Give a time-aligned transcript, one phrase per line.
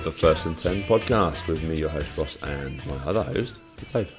[0.00, 3.60] of the First and Ten podcast with me, your host Ross, and my other host,
[3.92, 4.10] Dave.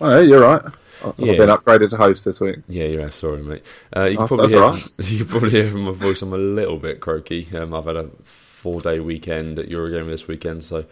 [0.00, 0.62] Oh, yeah, you're right.
[1.04, 1.36] I've Yeah.
[1.36, 2.60] been upgraded to host this week.
[2.66, 3.62] Yeah, yeah, sorry, mate.
[3.94, 6.22] Uh, you, can Oh, probably hear all from, you can probably hear from my voice.
[6.22, 7.46] I'm a little bit croaky.
[7.54, 10.86] Um, I've had a four-day weekend at Eurogame this weekend, so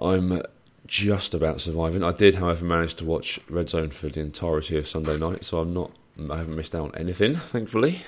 [0.00, 0.40] I'm
[0.86, 2.02] just about surviving.
[2.02, 5.58] I did, however, manage to watch Red Zone for the entirety of Sunday night, so
[5.58, 5.92] I'm not.
[6.30, 7.98] I haven't missed out on anything, thankfully.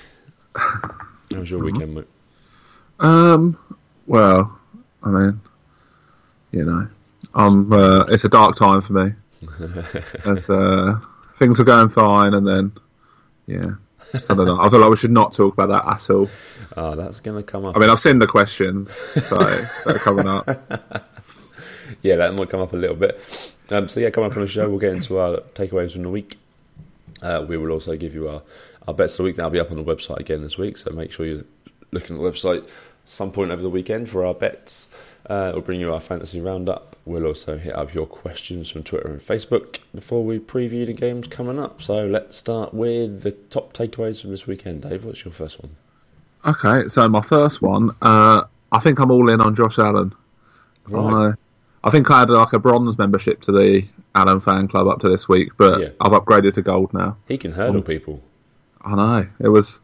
[0.55, 0.95] How
[1.39, 2.07] was your weekend, mate?
[2.99, 3.59] Um,
[4.07, 4.59] well,
[5.03, 5.41] I mean,
[6.51, 6.87] you know,
[7.33, 7.71] I'm.
[7.71, 9.13] Uh, it's a dark time for me.
[10.25, 10.99] As uh,
[11.37, 12.71] things were going fine, and then,
[13.47, 13.71] yeah,
[14.19, 14.59] Sunday night.
[14.59, 16.29] I feel like we should not talk about that at all.
[16.77, 17.75] Ah, that's going to come up.
[17.75, 19.37] I mean, I've seen the questions, so
[19.85, 20.47] they're coming up.
[22.01, 23.19] yeah, that might come up a little bit.
[23.69, 26.09] Um, so yeah, coming up on the show, we'll get into our takeaways from the
[26.09, 26.37] week.
[27.21, 28.41] Uh, we will also give you our,
[28.87, 29.35] our bets of the week.
[29.35, 31.45] That'll be up on the website again this week, so make sure you're
[31.91, 32.67] looking at the website
[33.05, 34.89] some point over the weekend for our bets.
[35.29, 36.95] Uh, we'll bring you our fantasy roundup.
[37.05, 41.27] We'll also hit up your questions from Twitter and Facebook before we preview the games
[41.27, 41.81] coming up.
[41.81, 44.81] So let's start with the top takeaways from this weekend.
[44.83, 45.75] Dave, what's your first one?
[46.45, 50.13] Okay, so my first one, uh, I think I'm all in on Josh Allen.
[50.93, 51.33] I,
[51.83, 55.09] I think I had like a bronze membership to the Allen fan club up to
[55.09, 55.89] this week, but Yeah.
[56.01, 57.17] I've upgraded to gold now.
[57.27, 58.21] He can hurdle people.
[58.81, 59.79] I know it was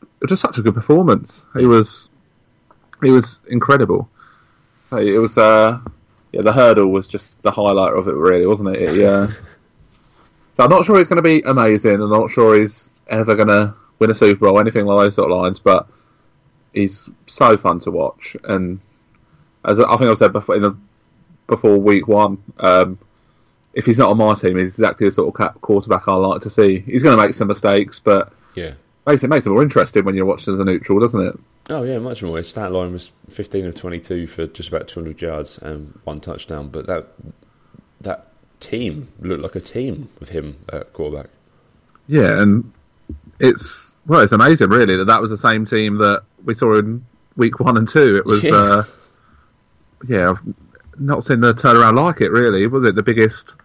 [0.00, 1.46] it was just such a good performance.
[1.56, 2.10] He was
[3.02, 4.08] he was incredible.
[4.92, 5.80] It was uh
[6.32, 8.82] yeah the hurdle was just the highlight of it really wasn't it?
[8.82, 9.26] it uh,
[10.56, 12.00] so I'm not sure he's going to be amazing.
[12.00, 15.30] I'm not sure he's ever going to win a Super Bowl anything along those sort
[15.30, 15.88] of lines, but
[16.72, 18.36] he's so fun to watch.
[18.44, 18.80] And
[19.64, 20.76] as I think I said before in the,
[21.46, 22.42] before week one.
[22.58, 22.98] Um,
[23.72, 26.50] if he's not on my team, he's exactly the sort of quarterback I like to
[26.50, 26.78] see.
[26.80, 28.72] He's going to make some mistakes, but Yeah.
[29.06, 31.38] makes it makes it more interesting when you're watching as a neutral, doesn't it?
[31.68, 32.36] Oh yeah, much more.
[32.38, 36.68] His stat line was 15 of 22 for just about 200 yards and one touchdown.
[36.68, 37.08] But that
[38.02, 38.28] that
[38.60, 41.30] team looked like a team with him at quarterback.
[42.06, 42.72] Yeah, and
[43.40, 47.04] it's well, it's amazing, really, that that was the same team that we saw in
[47.36, 48.16] week one and two.
[48.16, 48.54] It was, Yeah.
[48.54, 48.84] uh,
[50.06, 50.42] yeah, I've
[51.00, 52.30] not seen the turnaround like it.
[52.30, 53.56] Really, was it the biggest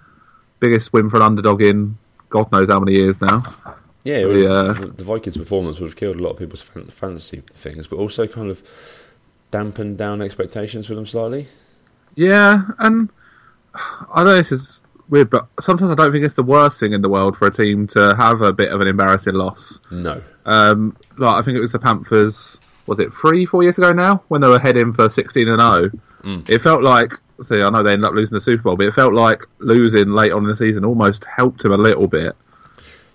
[0.60, 1.98] biggest win for an underdog in
[2.30, 3.44] God knows how many years now?
[4.04, 4.74] Yeah, it Yeah.
[4.80, 7.98] the the Vikings' performance would have killed a lot of people's fan- fantasy things, but
[7.98, 8.64] also kind of
[9.52, 11.48] dampened down expectations for them slightly.
[12.16, 13.10] Yeah, and
[14.14, 17.02] I know this is weird, but sometimes I don't think it's the worst thing in
[17.02, 19.80] the world for a team to have a bit of an embarrassing loss.
[19.92, 20.22] No.
[20.46, 22.60] Um, like I think it was the Panthers.
[22.88, 25.92] Was it three, four years ago now when they were heading for sixteen and zero?
[26.24, 26.50] Mm.
[26.50, 27.14] It felt like.
[27.44, 30.12] See, I know they ended up losing the Super Bowl, but it felt like losing
[30.12, 32.36] late on in the season almost helped him a little bit.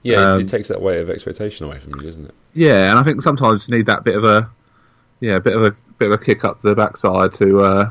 [0.06, 2.34] Yeah, it, Um, it takes that weight of expectation away from you, doesn't it?
[2.54, 4.48] Yeah, and I think sometimes you need that bit of a,
[5.20, 7.90] yeah, bit of a bit of a kick up the backside to uh,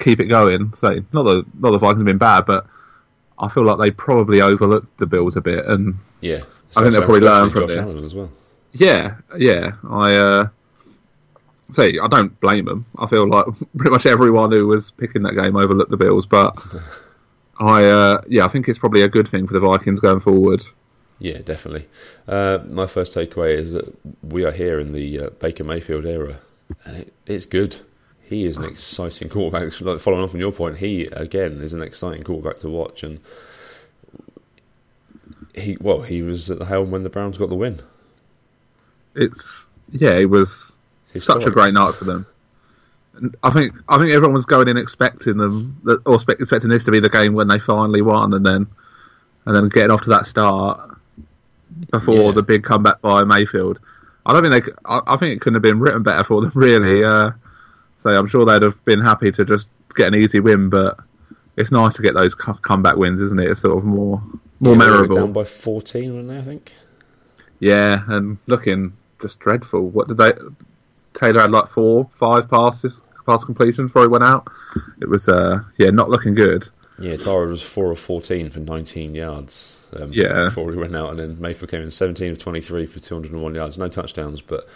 [0.00, 0.72] keep it going.
[0.74, 2.66] So not the not the Vikings have been bad, but
[3.38, 6.42] I feel like they probably overlooked the Bills a bit, and Yeah.
[6.76, 8.14] I think they'll probably learn from Josh this.
[8.14, 8.30] Well.
[8.72, 9.72] Yeah, yeah.
[9.88, 10.48] I uh,
[11.72, 12.86] say I don't blame them.
[12.98, 13.46] I feel like
[13.76, 16.56] pretty much everyone who was picking that game overlooked the Bills, but
[17.58, 20.64] I uh, yeah, I think it's probably a good thing for the Vikings going forward.
[21.18, 21.86] Yeah, definitely.
[22.28, 26.38] Uh, my first takeaway is that we are here in the uh, Baker Mayfield era,
[26.84, 27.76] and it, it's good.
[28.22, 29.72] He is an exciting quarterback.
[29.80, 33.20] Like, following on from your point, he again is an exciting quarterback to watch, and
[35.54, 37.80] he well, he was at the helm when the Browns got the win.
[39.14, 40.76] It's yeah, it was
[41.14, 42.26] such a great night for them.
[43.14, 46.90] And I think I think everyone was going in expecting them or expecting this to
[46.90, 48.66] be the game when they finally won, and then
[49.46, 50.95] and then getting off to that start
[51.90, 52.30] before Yeah.
[52.32, 53.80] the big comeback by Mayfield.
[54.24, 54.72] I don't think they.
[54.86, 57.04] I think it couldn't have been written better for them, really.
[57.04, 57.30] Uh,
[57.98, 60.98] so I'm sure they'd have been happy to just get an easy win, but
[61.56, 63.48] it's nice to get those co- comeback wins, isn't it?
[63.50, 64.22] It's sort of more
[64.60, 65.16] more Yeah, they were memorable.
[65.16, 66.38] Down by fourteen, weren't they?
[66.38, 66.72] I think.
[67.60, 69.88] Yeah, and looking just dreadful.
[69.88, 70.32] What did they?
[71.14, 74.48] Taylor had like four, five passes, pass completions before he went out.
[75.00, 76.68] It was, uh, yeah, not looking good.
[76.98, 79.75] Yeah, Tara was four of fourteen for nineteen yards.
[79.92, 80.44] Um, Yeah.
[80.46, 83.32] before he went out, and then Mayfield came in seventeen of twenty-three for two hundred
[83.32, 83.78] and one yards.
[83.78, 84.68] No touchdowns, but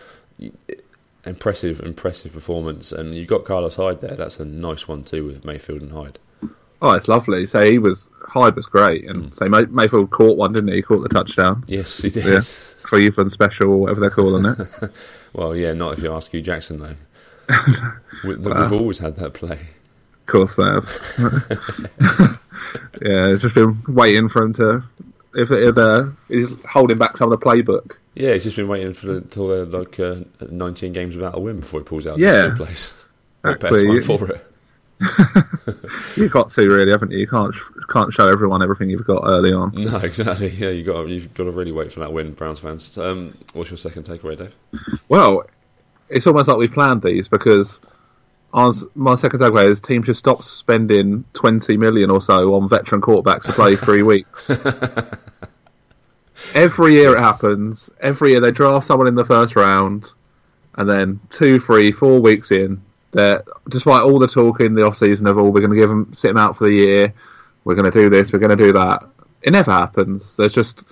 [1.24, 2.92] impressive, impressive performance.
[2.92, 4.14] And you got Carlos Hyde there.
[4.16, 6.18] That's a nice one too with Mayfield and Hyde.
[6.82, 7.46] Oh, it's lovely.
[7.46, 10.76] So he was Hyde was great, and so May, Mayfield caught one, didn't he?
[10.76, 11.64] He caught the touchdown.
[11.66, 12.24] Yes, he did.
[12.24, 12.40] Yeah,
[12.82, 14.90] Cleveland special or whatever they're calling it.
[15.32, 16.96] Well, yeah, not if you ask Hue Jackson though.
[18.24, 19.52] we, we've always had that play.
[19.52, 22.39] of course they have.
[23.02, 24.82] yeah, it's just been waiting for him to.
[25.34, 28.92] If, if uh, he's holding back some of the playbook Yeah, he's just been waiting
[28.94, 30.16] for the, until they're like uh,
[30.50, 32.18] 19 games without a win before he pulls out.
[32.18, 32.46] Yeah.
[32.48, 32.92] the place.
[33.42, 33.96] The Exactly.
[33.96, 34.46] best one for it.
[36.16, 37.18] You've got to really, haven't you?
[37.18, 37.54] You can't
[37.88, 39.72] can't show everyone everything you've got early on.
[39.74, 40.48] No, exactly.
[40.58, 42.98] Yeah, you got you've got to really wait for that win, Browns fans.
[42.98, 44.54] Um, what's your second takeaway, Dave?
[45.08, 45.44] Well,
[46.10, 47.80] it's almost like we planned these because
[48.52, 53.44] my second takeaway is teams should stop spending 20 million or so on veteran quarterbacks
[53.44, 54.50] to play three weeks.
[56.54, 57.90] Every year it happens.
[58.00, 60.12] Every year they draft someone in the first round,
[60.74, 62.82] and then two, three, four weeks in,
[63.12, 65.88] they're, despite all the talk in the off season of, oh, we're going to give
[65.88, 67.14] them, sit them out for the year,
[67.64, 69.04] we're going to do this, we're going to do that.
[69.42, 70.36] It never happens.
[70.36, 70.84] There's just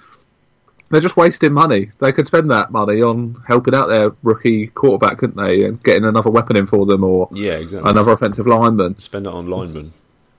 [0.90, 1.90] they're just wasting money.
[1.99, 6.05] They could spend that money on helping out their rookie quarterback, couldn't they, and getting
[6.05, 7.90] another weapon in for them or Yeah, exactly.
[7.90, 8.99] another offensive lineman.
[8.99, 9.93] Spend it on linemen.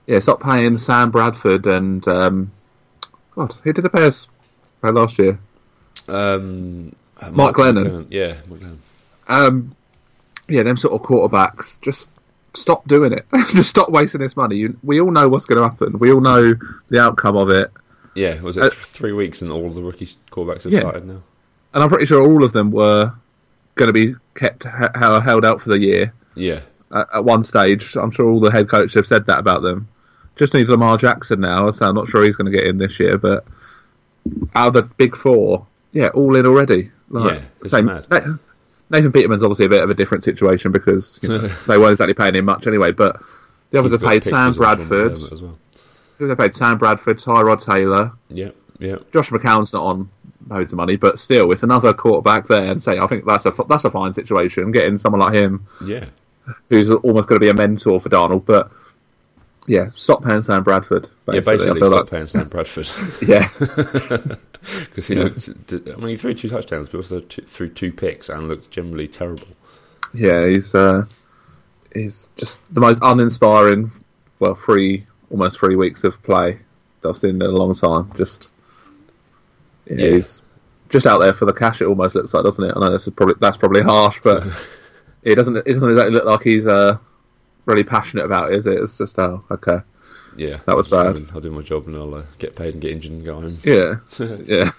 [0.06, 2.50] Yeah, stop paying Sam Bradford and um,
[3.36, 4.26] God, who did the Bears
[4.82, 5.38] pay last year?
[6.08, 8.06] Um, uh, Mike Glennon.
[8.10, 8.78] Yeah, Mike Glennon.
[9.28, 9.76] Um,
[10.48, 11.80] yeah, them sort of quarterbacks.
[11.80, 12.08] Just
[12.54, 13.26] stop doing it.
[13.54, 14.56] just stop wasting this money.
[14.56, 15.98] You, we all know what's going to happen.
[15.98, 16.54] We all know
[16.88, 17.70] the outcome of it.
[18.14, 20.80] Yeah, was it Uh, three weeks and all the rookie quarterbacks have Yeah.
[20.80, 21.22] started now?
[21.74, 23.12] And I'm pretty sure all of them were
[23.76, 26.12] going to be kept h- held out for the year.
[26.34, 26.60] Yeah,
[26.92, 27.96] at, at one stage.
[27.96, 29.86] I'm sure all the head coaches have said that about them.
[30.36, 32.98] Just need Lamar Jackson now, so I'm not sure he's going to get in this
[32.98, 33.16] year.
[33.18, 33.44] But
[34.54, 36.90] out of the big four, yeah, all in already.
[37.12, 38.06] Yeah, it's same- mad.
[38.10, 38.36] Na-
[38.90, 42.14] Nathan Peterman's obviously a bit of a different situation because you know, they weren't exactly
[42.14, 42.90] paying him much anyway.
[42.90, 43.20] But
[43.70, 45.12] the others have paid Sam as well, Sean Bradford.
[45.12, 45.56] As well.
[46.20, 50.08] Who They paid Sam Bradford, Tyrod Taylor, Yeah, yeah, Josh McCown's not on
[50.48, 52.64] loads of money, but still, it's another quarterback there.
[52.66, 54.70] And say, I think that's a that's a fine situation.
[54.70, 56.04] Getting someone like him yeah.
[56.68, 58.44] who's almost going to be a mentor for Darnold.
[58.44, 58.70] But
[59.66, 61.08] yeah, stop paying Sam Bradford.
[61.26, 62.88] Yeah, Basically, basically I feel stop like, paying Sam Bradford
[63.26, 63.48] yeah,
[64.90, 65.22] because he Yeah.
[65.24, 65.48] looked.
[65.72, 69.48] I mean, he threw two touchdowns, but also threw two picks and looked generally terrible.
[70.12, 71.06] yeah, he's uh,
[71.94, 73.90] he's just the most uninspiring.
[74.38, 76.58] Well, three almost three weeks of play
[77.00, 78.12] that I've seen in a long time.
[78.16, 78.50] Just
[79.86, 80.10] yeah, Yeah.
[80.16, 80.44] he's
[80.88, 81.80] just out there for the cash.
[81.80, 82.72] It almost looks like, doesn't it?
[82.76, 84.44] I know that's probably that's probably harsh, but
[85.22, 85.56] it doesn't.
[85.56, 86.98] It doesn't exactly look like he's uh,
[87.66, 88.78] really passionate about it, is it?
[88.82, 89.78] It's just oh, okay,
[90.36, 91.16] Yeah, That was bad.
[91.16, 93.34] just- I'll do my job and I'll uh, get paid and get injured and go
[93.40, 93.58] home.
[93.64, 93.96] yeah,
[94.44, 94.70] yeah.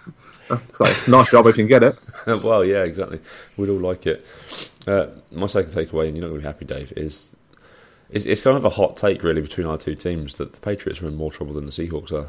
[0.74, 1.95] So, nice job if you can get it.
[2.44, 3.21] well, yeah, exactly.
[3.56, 4.25] We'd all like it.
[4.86, 7.30] Uh, my second takeaway, and you're not going to be happy, Dave, is
[8.12, 11.02] it's, it's kind of a hot take, really, between our two teams that the Patriots
[11.02, 12.28] are in more trouble than the Seahawks are.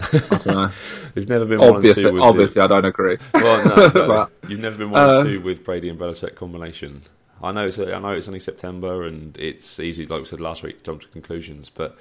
[0.00, 0.70] I don't know.
[1.14, 3.18] They've never been one obviously, and two obviously, I don't agree.
[3.34, 4.06] Well, no, exactly.
[4.06, 7.02] But, You've never been one uh, and two with Brady and Belichick combination.
[7.42, 10.62] I know it's I know it's only September and it's easy, like we said last
[10.62, 11.96] week, to jump to conclusions, but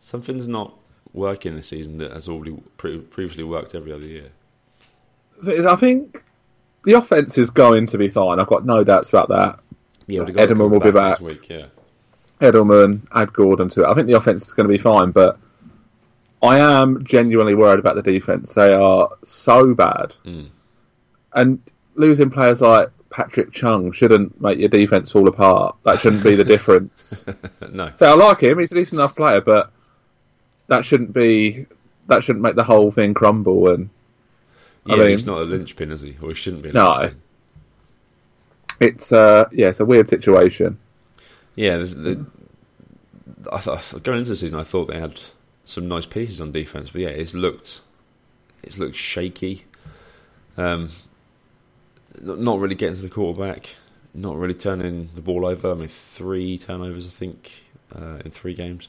[0.00, 0.74] something's not
[1.12, 4.30] working this season that has already pre- previously worked every other year.
[5.46, 6.24] I think
[6.84, 8.40] the offense is going to be fine.
[8.40, 9.60] I've got no doubts about that.
[10.08, 11.20] Yeah, Edelman will be this back.
[11.20, 11.48] week.
[11.48, 11.66] Yeah,
[12.40, 13.86] Edelman, add Gordon to it.
[13.86, 15.38] I think the offense is going to be fine, but
[16.42, 18.52] I am genuinely worried about the defense.
[18.54, 20.46] They are so bad, Mm.
[21.34, 21.60] and
[21.94, 25.76] losing players like Patrick Chung shouldn't make your defense fall apart.
[25.84, 27.24] That shouldn't be the difference.
[27.72, 29.72] no, So I like him; he's a decent enough player, but
[30.68, 31.66] that shouldn't be
[32.06, 33.68] that shouldn't make the whole thing crumble.
[33.68, 33.90] And
[34.86, 36.16] yeah, I mean- he's not a linchpin, is he?
[36.22, 36.70] Or he shouldn't be.
[36.70, 36.92] A No.
[36.98, 37.20] linchpin.
[38.80, 40.78] It's uh, yeah, it's a weird situation.
[41.56, 42.26] Yeah, the, the,
[43.52, 45.20] I thought going into the season, I thought they had
[45.64, 47.80] some nice pieces on defense, but yeah, it's looked
[48.62, 49.64] it's looked shaky.
[50.56, 50.90] Um,
[52.20, 53.76] not really getting to the quarterback,
[54.12, 55.70] not really turning the ball over.
[55.70, 58.88] I mean, three turnovers, I think, uh, in three games.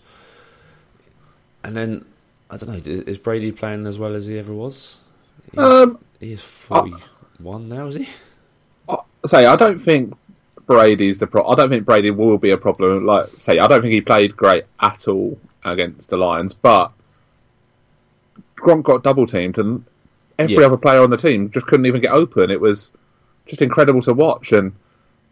[1.63, 2.05] And then
[2.49, 4.97] I don't know, is Brady playing as well as he ever was?
[5.51, 8.07] He, Um, he is forty-one now, is he?
[9.25, 10.15] Say I don't think
[10.65, 11.45] Brady's the pro.
[11.47, 13.05] I don't think Brady will be a problem.
[13.05, 16.91] Like say, I don't think he played great at all against the Lions, but
[18.57, 19.83] Gronk got double teamed, and
[20.37, 20.65] every Yeah.
[20.67, 22.49] other player on the team just couldn't even get open.
[22.51, 22.91] It was
[23.45, 24.73] just incredible to watch, and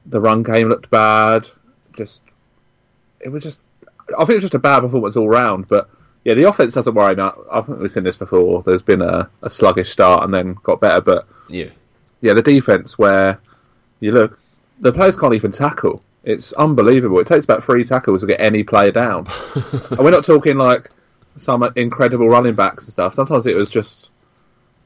[0.06, 1.48] the run game looked bad.
[1.96, 2.24] Just
[3.20, 3.60] it was just.
[4.18, 5.90] I think it was just a bad performance all round, but.
[6.24, 7.24] Yeah, the offense doesn't worry me.
[7.24, 8.62] I think we've seen this before.
[8.62, 11.70] There's been a, a sluggish start and then got better, but Yeah,
[12.20, 13.40] yeah, the defense where
[14.00, 14.40] you look,
[14.80, 16.04] the players can't even tackle.
[16.24, 17.20] It's unbelievable.
[17.20, 20.90] It takes about three tackles to get any player down, and we're not talking like
[21.38, 23.14] some incredible running backs and stuff.
[23.14, 24.10] Sometimes it was just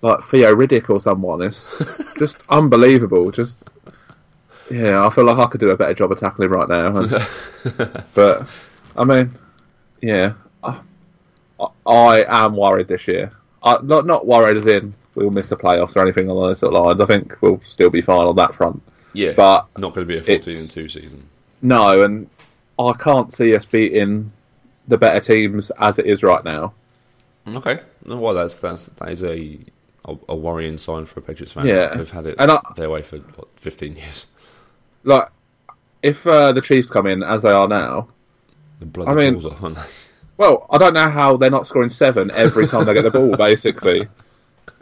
[0.01, 1.41] like Theo Riddick or someone.
[1.41, 1.69] It's
[2.19, 3.31] just unbelievable.
[3.31, 3.63] Just
[4.69, 6.91] yeah, I feel like I could do a better job of tackling right now.
[8.13, 8.47] But
[8.97, 9.31] I mean,
[10.01, 10.79] yeah, I,
[11.85, 13.31] I am worried this year.
[13.63, 16.73] I, not not worried as in we'll miss the playoffs or anything along those sort
[16.73, 17.01] of lines.
[17.01, 18.81] I think we'll still be fine on that front.
[19.13, 21.27] Yeah, But not going to be a fourteen and two season.
[21.61, 22.29] No, and
[22.79, 24.31] I can't see us beating
[24.87, 26.73] the better teams as it is right now.
[27.47, 29.59] Okay, well, that's that's that is a
[30.05, 31.65] a, a worrying sign for a Patriots fan.
[31.65, 31.95] Yeah.
[31.95, 34.27] who've had it I- their way for what fifteen years.
[35.03, 35.29] Like,
[36.03, 38.07] if uh, the Chiefs come in as they are now,
[38.79, 39.81] The blood I mean- balls off, aren't they?
[40.37, 43.35] well, I don't know how they're not scoring seven every time they get the ball.
[43.37, 44.07] Basically,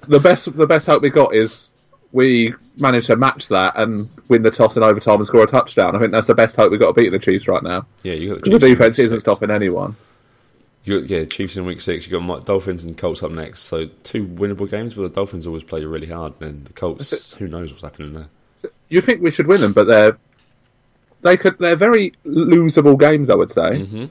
[0.08, 1.69] the best the best hope we got is
[2.12, 5.96] we manage to match that and win the toss in overtime and score a touchdown.
[5.96, 8.14] I think that's the best hope we've got to beat the Chiefs right now Yeah,
[8.14, 9.96] you got because the defense isn't stopping anyone.
[10.86, 12.08] You got, yeah, Chiefs in week six.
[12.08, 13.62] You got Dolphins and Colts up next.
[13.62, 17.48] So two winnable games, but the Dolphins always play really hard, and the Colts, who
[17.48, 18.72] knows what's happening there?
[18.88, 20.18] You think we should win them, but they're
[21.22, 23.84] they could they're very losable games, I would say.
[23.84, 24.06] hmm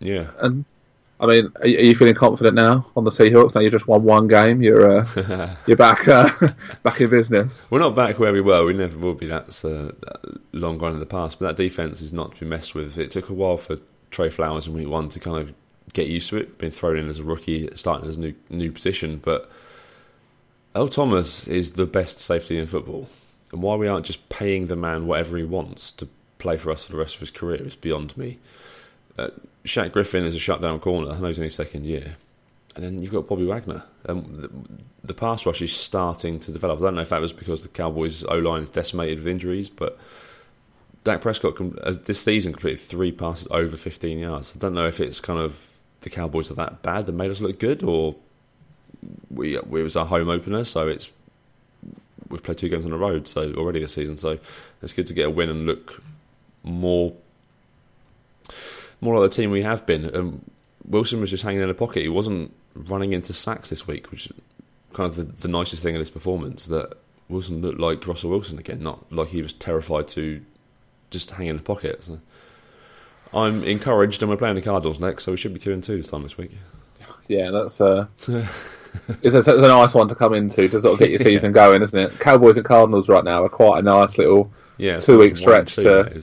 [0.00, 0.64] Yeah, And
[1.22, 3.54] I mean, are, you- are you feeling confident now on the Seahawks?
[3.54, 6.28] Now you just won one game, you're uh, you're back uh,
[6.82, 7.70] back in business.
[7.70, 8.64] we're not back where we were.
[8.64, 9.26] We never will be.
[9.28, 9.92] That's uh,
[10.52, 11.38] long gone in the past.
[11.38, 12.98] But that defense is not to be messed with.
[12.98, 13.78] It took a while for
[14.10, 15.54] Tre Flowers in week one to kind of
[15.94, 16.58] get used to it.
[16.58, 19.50] Being thrown in as a rookie, starting as a new new position, but.
[20.74, 23.06] Earl Thomas is the best safety in football,
[23.52, 26.86] and why we aren't just paying the man whatever he wants to play for us
[26.86, 28.38] for the rest of his career is beyond me.
[29.18, 29.28] Uh,
[29.64, 31.10] Shaq Griffin is a shutdown corner.
[31.10, 32.16] I know he's in his second year,
[32.74, 33.84] and then you've got Bobby Wagner.
[34.08, 34.50] Um, the,
[35.06, 36.80] the pass rush is starting to develop.
[36.80, 39.70] I don't know if that was because the Cowboys' O line is decimated with injuries,
[39.70, 39.98] but
[41.04, 41.56] Dak Prescott
[42.04, 44.54] this season completed three passes over 15 yards.
[44.54, 45.68] I don't know if it's kind of
[46.02, 48.16] the Cowboys are that bad that made us look good, or
[49.30, 51.08] we we was our home opener, so it's
[52.28, 54.16] we've played two games on the road, so already this season.
[54.16, 54.38] So
[54.80, 56.02] it's good to get a win and look
[56.62, 57.12] more
[59.02, 60.14] more like the team we have been.
[60.16, 60.42] Um,
[60.86, 62.02] Wilson was just hanging in a pocket.
[62.02, 64.32] He wasn't running into sacks this week, which is
[64.94, 66.66] kind of the, the nicest thing of his performance.
[66.66, 66.94] That
[67.28, 70.42] Wilson looked like Russell Wilson again, not like he was terrified to
[71.10, 72.04] just hang in the pocket.
[72.04, 72.20] So
[73.34, 75.96] I'm encouraged, and we're playing the Cardinals next, so we should be two and two
[75.96, 76.52] this time this week.
[77.28, 80.98] Yeah, that's uh, it's, a, it's a nice one to come into to sort of
[80.98, 82.18] get your season going, isn't it?
[82.20, 85.76] Cowboys and Cardinals right now are quite a nice little Yeah, Two week one stretch
[85.76, 86.22] two, to-.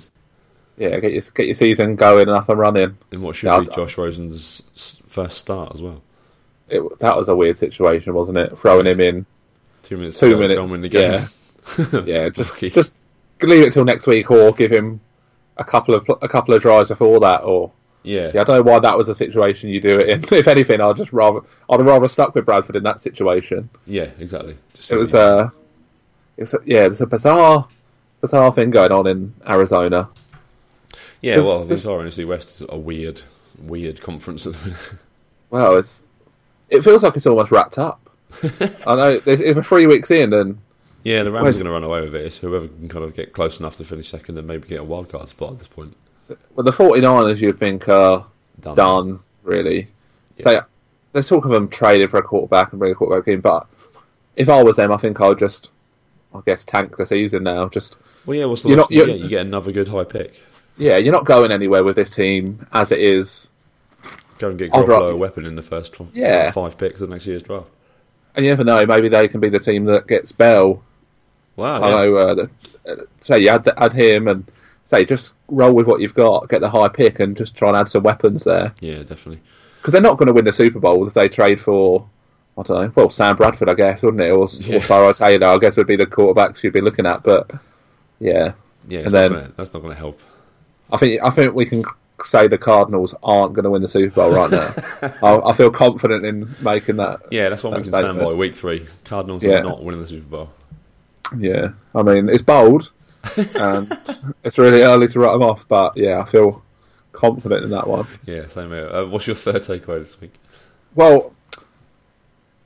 [0.79, 2.97] Yeah get your get your season going and up and running.
[3.11, 4.63] in what should Yeah, be Josh Rosen's
[5.05, 6.01] first start as well.
[6.69, 8.57] It, that was a weird situation, wasn't it?
[8.59, 9.25] Throwing him in,
[9.83, 11.11] Two minutes, Two minutes, and win the game.
[11.11, 11.27] yeah.
[12.05, 12.69] yeah, just Lucky.
[12.69, 12.93] just
[13.41, 14.99] leave it till next week, or give him
[15.57, 17.71] a couple of a couple of drives before that, or
[18.03, 20.23] yeah, yeah, I don't know why that was a situation you do it in.
[20.37, 23.69] If anything, I'd just rather I'd rather stuck with Bradford in that situation.
[23.85, 24.57] yeah, exactly.
[24.75, 25.49] Just It was uh,
[26.37, 27.67] it was yeah, there's a bizarre
[28.21, 30.09] bizarre thing going on in Arizona.
[31.21, 31.37] Yeah.
[31.37, 33.21] this- Well, this- RNC West is a weird,
[33.61, 34.89] weird conference at the minute.
[35.51, 36.05] Well, it's
[36.69, 38.07] it feels like it's almost wrapped up.
[38.85, 40.59] I know there's, if we're three weeks in, then
[41.03, 42.23] Yeah, the Rams are going to run away with it.
[42.27, 44.83] It's whoever can kind of get close enough to finish second and maybe get a
[44.83, 45.95] wild card spot at this point.
[46.53, 48.27] well, the 49ers you'd think are
[48.61, 48.75] Done.
[48.75, 49.87] done, really.
[50.39, 50.61] So
[51.13, 53.65] there's talk of them trading for a quarterback and bring a quarterback in, but
[54.35, 55.71] if I was them, I think I'd just,
[56.35, 57.67] I guess, tank the season now.
[57.69, 57.97] Just
[58.27, 58.45] Well, yeah.
[58.45, 59.19] What's the you get?
[59.19, 60.39] You get another good high pick.
[60.79, 63.51] Yeah, you're not going anywhere with this team as it is,
[64.39, 66.49] Go and get Garoppolo a weapon in the first tw- Yeah.
[66.51, 67.67] five picks of next year's draft.
[68.35, 68.85] and you never know.
[68.85, 70.81] Maybe they can be the team that gets Bell.
[71.57, 71.81] Wow.
[71.83, 71.95] I Yeah.
[72.05, 72.15] know.
[72.15, 72.49] Uh, the,
[72.87, 74.45] uh, say you add, add him and
[74.85, 77.77] say just roll with what you've got, get the high pick, and just try and
[77.77, 78.73] add some weapons there.
[78.79, 79.41] yeah, definitely.
[79.81, 82.07] because they're not going to win the Super Bowl if they trade for
[82.57, 82.91] I don't know.
[82.95, 84.31] Well, Sam Bradford, I guess, wouldn't it?
[84.31, 84.77] Or, Yeah.
[84.77, 87.23] or Tyrod Taylor, I guess, would be the quarterbacks you'd be looking at.
[87.23, 87.49] But
[88.19, 88.51] yeah,
[88.87, 90.19] Yeah, And then- gonna, that's not going to help.
[90.91, 91.83] I think I think we can
[92.23, 94.73] say the Cardinals aren't going to win the Super Bowl right now.
[95.23, 97.21] I, I feel confident in making that.
[97.31, 98.33] Yeah, that's one we That's can stand by.
[98.33, 99.59] Week three, Cardinals Yeah.
[99.59, 100.49] are not winning the Super Bowl.
[101.37, 102.91] Yeah, I mean it's bold,
[103.55, 103.91] and
[104.43, 105.67] it's really early to write them off.
[105.67, 106.63] But yeah, I feel
[107.11, 108.07] confident in that one.
[108.25, 108.89] Yeah, same here.
[108.89, 110.33] Uh, what's your third takeaway this week?
[110.95, 111.33] Well,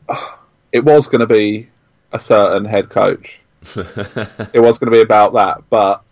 [0.71, 1.69] it was going to be
[2.11, 3.39] a certain head coach.
[3.75, 6.02] it was going to be about that, but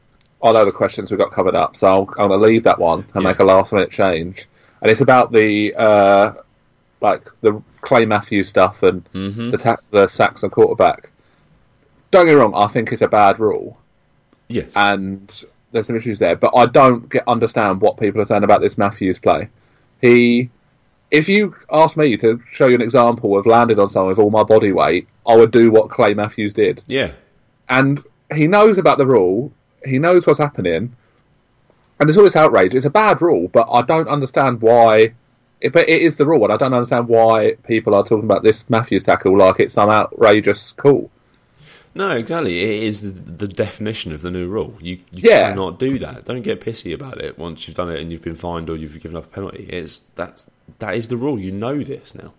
[0.43, 2.79] I know the questions we got covered up, so I'm, I'm going to leave that
[2.79, 3.29] one and Yeah.
[3.29, 4.47] make a last minute change.
[4.81, 6.33] And it's about the uh,
[6.99, 9.51] like the Clay Matthews stuff and Mm-hmm.
[9.51, 11.11] the ta- the sacks on quarterback.
[12.11, 13.77] Don't get me wrong, I think it's a bad rule,
[14.49, 14.69] Yes.
[14.75, 16.35] and there's some issues there.
[16.35, 19.47] But I don't get understand what people are saying about this Matthews play.
[20.01, 20.49] He,
[21.09, 24.29] if you ask me to show you an example of landing on someone with all
[24.31, 26.83] my body weight, I would do what Clay Matthews did.
[26.87, 27.11] yeah.
[27.69, 29.53] And he knows about the rule.
[29.85, 30.95] He knows what's happening,
[31.99, 32.75] and there's all this outrage.
[32.75, 35.13] It's a bad rule, but I don't understand why
[35.59, 38.43] it, but it is the rule, and I don't understand why people are talking about
[38.43, 41.09] this Matthews tackle like it's some outrageous call.
[41.93, 42.61] No, exactly.
[42.63, 43.09] It is the,
[43.45, 44.77] the definition of the new rule.
[44.79, 45.49] You, you Yeah.
[45.49, 46.23] cannot do that.
[46.23, 48.97] Don't get pissy about it once you've done it and you've been fined or you've
[49.01, 49.65] given up a penalty.
[49.69, 50.47] It's that's
[50.79, 51.37] that is the rule.
[51.37, 52.31] You know this now.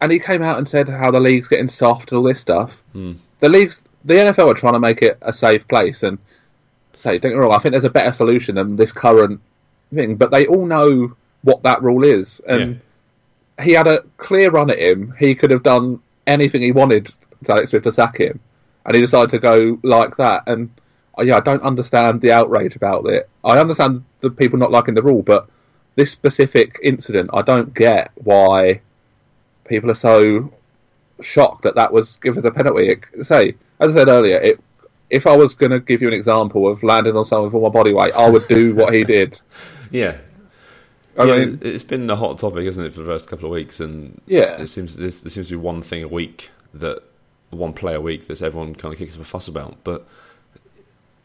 [0.00, 2.82] And he came out and said how the league's getting soft and all this stuff.
[2.92, 3.12] Hmm.
[3.38, 6.18] The league's, the NFL are trying to make it a safe place, and
[6.98, 9.40] say, don't get me wrong, I think there's a better solution than this current
[9.94, 10.16] thing.
[10.16, 12.80] But they all know what that rule is, and
[13.62, 15.14] he had a clear run at him.
[15.18, 17.06] He could have done anything he wanted
[17.44, 18.40] to Alex Smith to sack him,
[18.84, 20.44] and he decided to go like that.
[20.46, 20.70] And
[21.18, 23.28] uh, yeah, I don't understand the outrage about it.
[23.44, 25.48] I understand the people not liking the rule, but
[25.96, 28.80] this specific incident, I don't get why
[29.64, 30.52] people are so
[31.20, 32.88] shocked that that was given as a penalty.
[32.88, 34.60] It, say, as I said earlier, it,
[35.10, 37.62] if I was going to give you an example of landing on someone with all
[37.62, 39.40] my body weight, I would do what he did.
[39.90, 40.18] Yeah.
[41.16, 43.52] I yeah, mean, it's been the hot topic, isn't it, for the first couple of
[43.52, 43.80] weeks?
[43.80, 44.60] And Yeah.
[44.60, 47.02] it seems there seems to be one thing a week that
[47.48, 49.78] one play a week that everyone kind of kicks up a fuss about.
[49.82, 50.06] But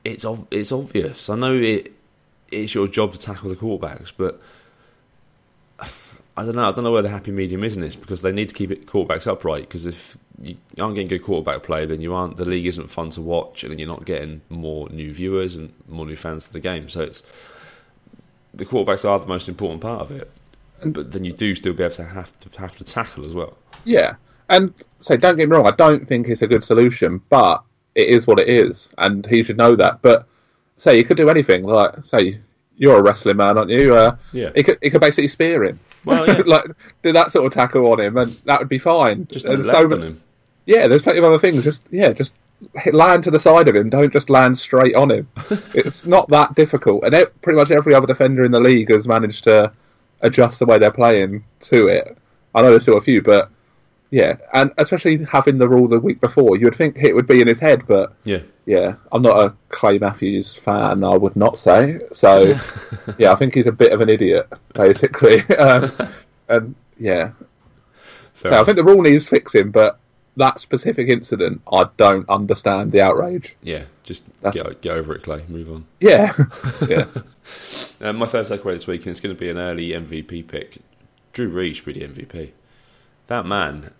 [0.05, 1.29] it's ov- it's obvious.
[1.29, 1.91] I know it
[2.51, 4.41] it's your job to tackle the quarterbacks, but
[6.35, 6.67] I don't know.
[6.67, 8.71] I don't know where the happy medium is in this because they need to keep
[8.71, 9.67] it quarterbacks upright.
[9.67, 12.37] Because if you aren't getting good quarterback play, then you aren't.
[12.37, 15.73] The league isn't fun to watch, and then you're not getting more new viewers and
[15.87, 16.89] more new fans to the game.
[16.89, 17.21] So it's
[18.53, 20.31] the quarterbacks are the most important part of it.
[20.83, 23.55] But then you do still be able to have to have to tackle as well.
[23.85, 24.15] Yeah,
[24.49, 25.67] and so don't get me wrong.
[25.67, 27.63] I don't think it's a good solution, but
[27.95, 30.01] it is what it is, and he should know that.
[30.01, 30.27] But
[30.77, 31.63] say you could do anything.
[31.63, 32.39] Like say
[32.77, 33.95] you're a wrestling man, aren't you?
[33.95, 34.51] Uh, Yeah.
[34.55, 35.79] He could he could basically spear him.
[36.05, 36.41] Well, yeah.
[36.45, 36.65] like
[37.01, 39.27] do that sort of tackle on him, and that would be fine.
[39.27, 40.21] Just And so on him.
[40.65, 41.63] Yeah, there's plenty of other things.
[41.63, 42.33] Just yeah, just
[42.75, 43.89] hit, land to the side of him.
[43.89, 45.27] Don't just land straight on him.
[45.73, 49.07] it's not that difficult, and it, pretty much every other defender in the league has
[49.07, 49.71] managed to
[50.21, 52.17] adjust the way they're playing to it.
[52.55, 53.49] I know there's still a few, but
[54.13, 57.41] yeah, and especially having the rule the week before, you would think it would be
[57.41, 58.41] in his head, but Yeah.
[58.67, 61.03] yeah, I'm not a Clay Matthews fan.
[61.03, 62.53] I would not say so.
[63.17, 65.41] yeah, I think he's a bit of an idiot, basically.
[65.57, 65.89] um,
[66.47, 67.31] and yeah,
[68.33, 69.97] Fair so I think the rule needs fixing, but
[70.37, 73.55] that specific incident, I don't understand the outrage.
[73.63, 73.85] Yeah.
[74.03, 74.21] Just
[74.51, 75.43] get, get over it, Clay.
[75.47, 75.85] Move on.
[75.99, 76.33] Yeah,
[76.87, 77.05] yeah,
[77.99, 80.77] Uh, my third takeaway this week, and it's going to be an early MVP pick.
[81.31, 82.51] Drew Brees should be the MVP.
[83.27, 83.91] That man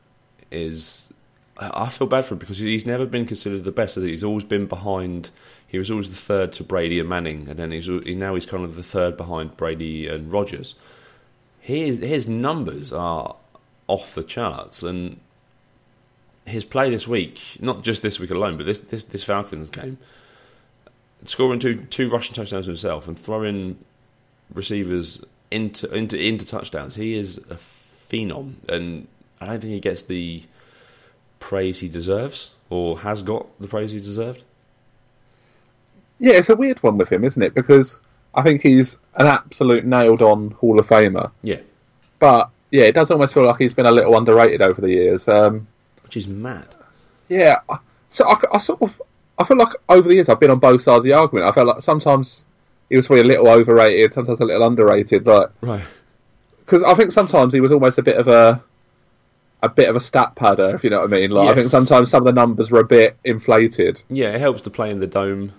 [0.53, 1.09] is.
[1.57, 3.95] I feel bad for him because he's never been considered the best.
[3.95, 4.09] he?
[4.09, 5.29] He's always been behind.
[5.67, 8.45] He was always the third to Brady and Manning, and then he's he, now he's
[8.45, 10.75] kind of the third behind Brady and Rodgers.
[11.59, 13.35] His his numbers are
[13.87, 15.19] off the charts, and
[16.45, 19.97] his play this week, not just this week alone, but this this, this Falcons game,
[21.25, 23.77] scoring two two rushing touchdowns himself and throwing
[24.53, 26.95] receivers into into into touchdowns.
[26.95, 29.07] He is a phenom, and
[29.43, 30.43] I don't think he gets the
[31.39, 34.43] praise he deserves or has got the praise he deserved.
[36.19, 36.33] yeah.
[36.33, 37.53] It's a weird one with him, isn't it?
[37.53, 37.99] Because
[38.33, 41.59] I think he's an absolute nailed-on Hall of Famer, Yeah,
[42.19, 45.27] but yeah, it does almost feel like he's been a little underrated over the years.
[45.27, 45.67] Um,
[46.01, 46.67] which is mad.
[47.29, 47.59] Yeah,
[48.09, 49.01] so I, I sort of
[49.37, 51.45] I feel like over the years I've been on both sides of the argument.
[51.47, 52.45] I felt like sometimes
[52.89, 55.25] he was probably a little overrated, sometimes a little underrated.
[55.27, 55.83] Like Right.
[56.59, 58.63] because I think sometimes he was almost a bit of a
[59.63, 61.31] a bit of a stat padder, if you know what I mean.
[61.31, 64.03] Like I think sometimes some of the numbers were a bit inflated.
[64.09, 65.53] Yeah, it helps to play in the dome.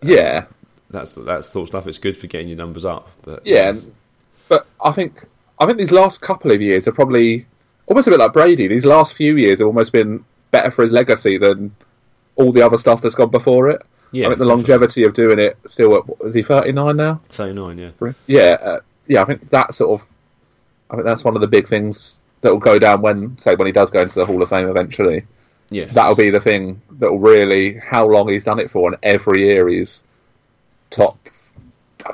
[0.00, 0.46] Yeah,
[0.90, 1.86] That's that's sort of stuff.
[1.86, 3.10] It's good for getting your numbers up.
[3.24, 3.74] But yeah,
[4.48, 5.24] but I think
[5.58, 7.46] I think these last couple of years are probably
[7.86, 8.68] almost a bit like Brady.
[8.68, 11.74] These last few years have almost been better for his legacy than
[12.36, 13.82] all the other stuff that's gone before it.
[14.12, 14.46] yeah, I think the definitely.
[14.46, 15.96] longevity of doing it still.
[15.96, 17.20] At, is he thirty nine now?
[17.28, 17.78] Thirty nine.
[17.78, 18.12] Yeah.
[18.26, 19.22] Yeah, uh, yeah.
[19.22, 20.06] I think that sort of.
[20.90, 23.66] I think that's one of the big things that will go down when, say, when
[23.66, 25.24] he does go into the Hall of Fame eventually.
[25.70, 25.86] Yeah.
[25.86, 29.46] That'll be the thing that will really how long he's done it for, and every
[29.46, 30.04] year he's
[30.90, 31.18] top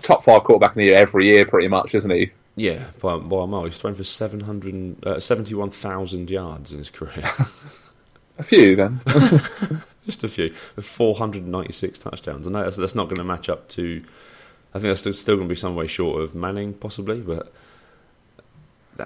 [0.03, 2.31] top five quarterback in the year every year, pretty much, isn't he?
[2.57, 3.64] Yeah, by, by a mile.
[3.64, 7.25] He's thrown for 700, uh, 71,000 yards in his career.
[8.38, 9.01] A few then.
[10.07, 10.53] Just a few.
[10.53, 12.47] 496 touchdowns.
[12.47, 14.03] I know that's, that's not going to match up to.
[14.73, 17.53] I think that's still, still going to be some way short of Manning, possibly, but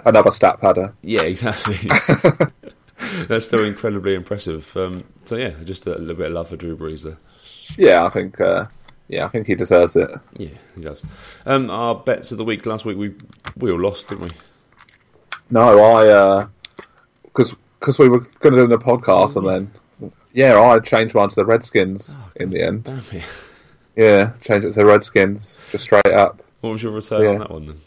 [0.05, 0.93] Another stat padder.
[1.03, 1.77] yeah, exactly.
[3.29, 4.75] that's still incredibly impressive.
[4.77, 7.19] Um, so, yeah, just a little bit of love for Drew Brees there.
[7.77, 8.41] Yeah, I think.
[8.41, 8.67] Uh,
[9.09, 10.11] yeah, I think he deserves it.
[10.39, 11.05] Yeah, he does.
[11.45, 13.15] Um, our bets of the week last week, we
[13.57, 14.31] we all lost, didn't we?
[15.51, 16.47] No, I
[17.25, 21.29] because because we were going to do the podcast, and then yeah, I changed mine
[21.29, 22.85] to the Redskins in the end.
[22.85, 23.25] Damn it.
[23.97, 26.43] Yeah, changed it to the Redskins just straight up.
[26.63, 27.29] What was your return Yeah.
[27.31, 27.81] on that one then?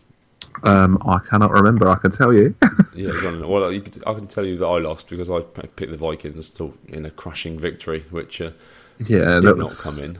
[0.63, 1.87] Um, I cannot remember.
[1.89, 2.55] I can tell you.
[2.95, 6.73] Yeah, well, I can tell you that I lost because I picked the Vikings to,
[6.87, 8.51] in a crushing victory, which uh,
[8.99, 10.17] yeah, did that not was, come in.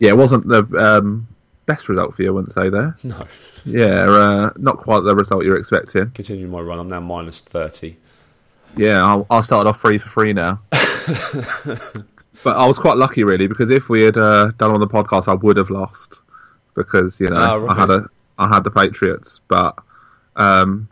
[0.00, 1.28] Yeah, it wasn't the um,
[1.66, 2.30] best result for you.
[2.30, 2.96] I wouldn't say there.
[3.04, 3.24] No.
[3.64, 6.10] Yeah, uh, not quite the result you're expecting.
[6.10, 6.80] Continue my run.
[6.80, 7.96] I'm now minus 30.
[8.76, 10.60] Yeah, I'll, I'll start off free for free now.
[12.42, 15.28] but I was quite lucky, really, because if we had uh, done on the podcast,
[15.28, 16.20] I would have lost
[16.74, 17.76] because you know Ah, right.
[17.76, 19.78] I had a I had the Patriots, but
[20.36, 20.88] um,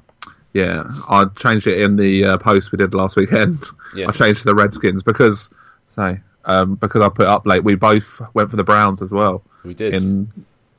[0.53, 3.63] yeah, I changed it in the uh, post we did last weekend.
[3.97, 4.09] Yes.
[4.09, 5.51] I changed to the Redskins because
[5.89, 7.65] say um, because I put up late.
[7.65, 9.95] We both went for the Browns as well We did.
[9.95, 10.31] in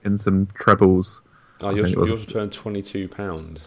[0.05, 1.21] in some trebles.
[1.61, 3.59] oh, I yours, was- yours returned £22.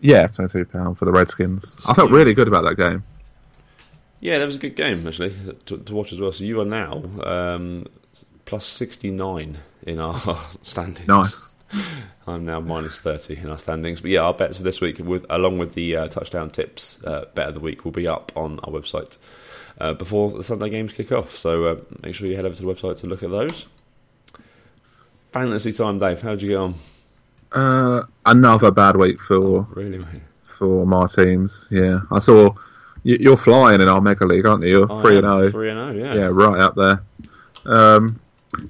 [0.00, 1.76] Yeah, twenty two pound for the Redskins.
[1.88, 3.04] I felt really good about that game.
[4.20, 5.32] Yeah, that was a good game, actually,
[5.66, 6.32] to, to watch as well.
[6.32, 7.86] So you are now um,
[8.44, 10.20] plus 69 in our
[10.62, 11.08] standings.
[11.08, 11.56] Nice.
[12.26, 14.00] I'm now minus 30 in our standings.
[14.00, 17.24] But yeah, our bets for this week, with along with the uh, touchdown tips, uh,
[17.34, 19.18] bet of the week, will be up on our website
[19.80, 21.30] uh, before the Sunday games kick off.
[21.36, 23.66] So uh, make sure you head over to the website to look at those.
[25.32, 26.22] Fantasy time, Dave.
[26.22, 26.74] How'd you get on?
[27.50, 30.22] Uh, another bad week for Really, mate?
[30.44, 31.66] for my teams.
[31.70, 32.54] Yeah, I saw
[33.02, 34.86] you, you're flying in our mega league, aren't you?
[34.86, 35.50] You're three and zero.
[35.50, 36.14] 3 and 0, yeah.
[36.14, 37.02] Yeah, right up there.
[37.66, 38.20] Um,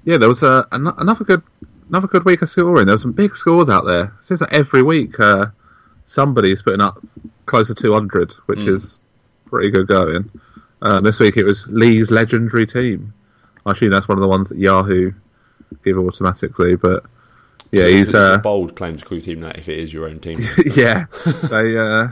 [0.04, 1.42] yeah, there was a, an- another good
[1.88, 2.86] another good week of scoring.
[2.86, 4.04] There were some big scores out there.
[4.04, 5.46] It seems like every week uh,
[6.06, 6.98] somebody's putting up
[7.46, 8.68] close to 200, which Mm.
[8.68, 9.04] is
[9.46, 10.30] pretty good going.
[10.82, 13.12] Um, this week it was Lee's legendary team.
[13.66, 15.12] I assume that's one of the ones that Yahoo
[15.84, 17.04] give automatically, but
[17.70, 19.92] yeah, So he's it's a uh, bold claim to call team that if it is
[19.92, 20.40] your own team.
[20.76, 21.06] yeah,
[21.50, 21.76] they.
[21.76, 22.08] Uh,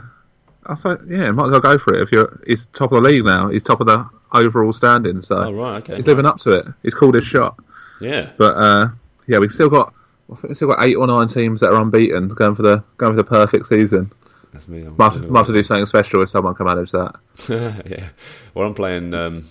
[0.65, 2.01] I thought, yeah, might as well go for it.
[2.01, 3.49] If you're, he's top of the league now.
[3.49, 5.95] He's top of the overall standing, so oh, right, okay.
[5.97, 6.65] he's living up to it.
[6.83, 7.57] He's called his shot.
[8.01, 8.31] Yeah.
[8.37, 8.89] But uh,
[9.27, 9.93] yeah, we've still got.
[10.31, 12.83] I think we've still got eight or nine teams that are unbeaten, going for the
[12.97, 14.11] going for the perfect season.
[14.51, 14.81] That's me.
[14.81, 17.15] I'm Might, might have to do something special if someone can manage that.
[17.49, 18.09] yeah.
[18.53, 19.45] Well, I'm playing um,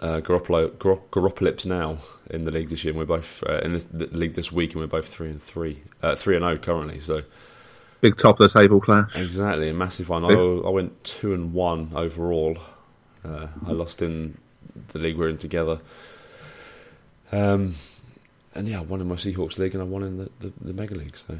[0.00, 1.98] uh, Garoppolo, Gar- Garopolips now
[2.30, 2.92] in the league this year.
[2.92, 5.82] And we're both uh, in the, league this week, and we're both three and three,
[6.00, 7.00] uh, three and zero currently.
[7.00, 7.22] So
[8.00, 9.16] Big top of the table clash.
[9.16, 10.24] exactly a massive one.
[10.24, 12.58] I, I went two and one overall.
[13.24, 14.36] Uh, I lost in
[14.88, 15.80] the league we're in together.
[17.32, 17.74] Um,
[18.54, 20.72] and yeah, I won in my Seahawks league, and I won in the, the, the
[20.72, 21.16] Mega League.
[21.16, 21.36] So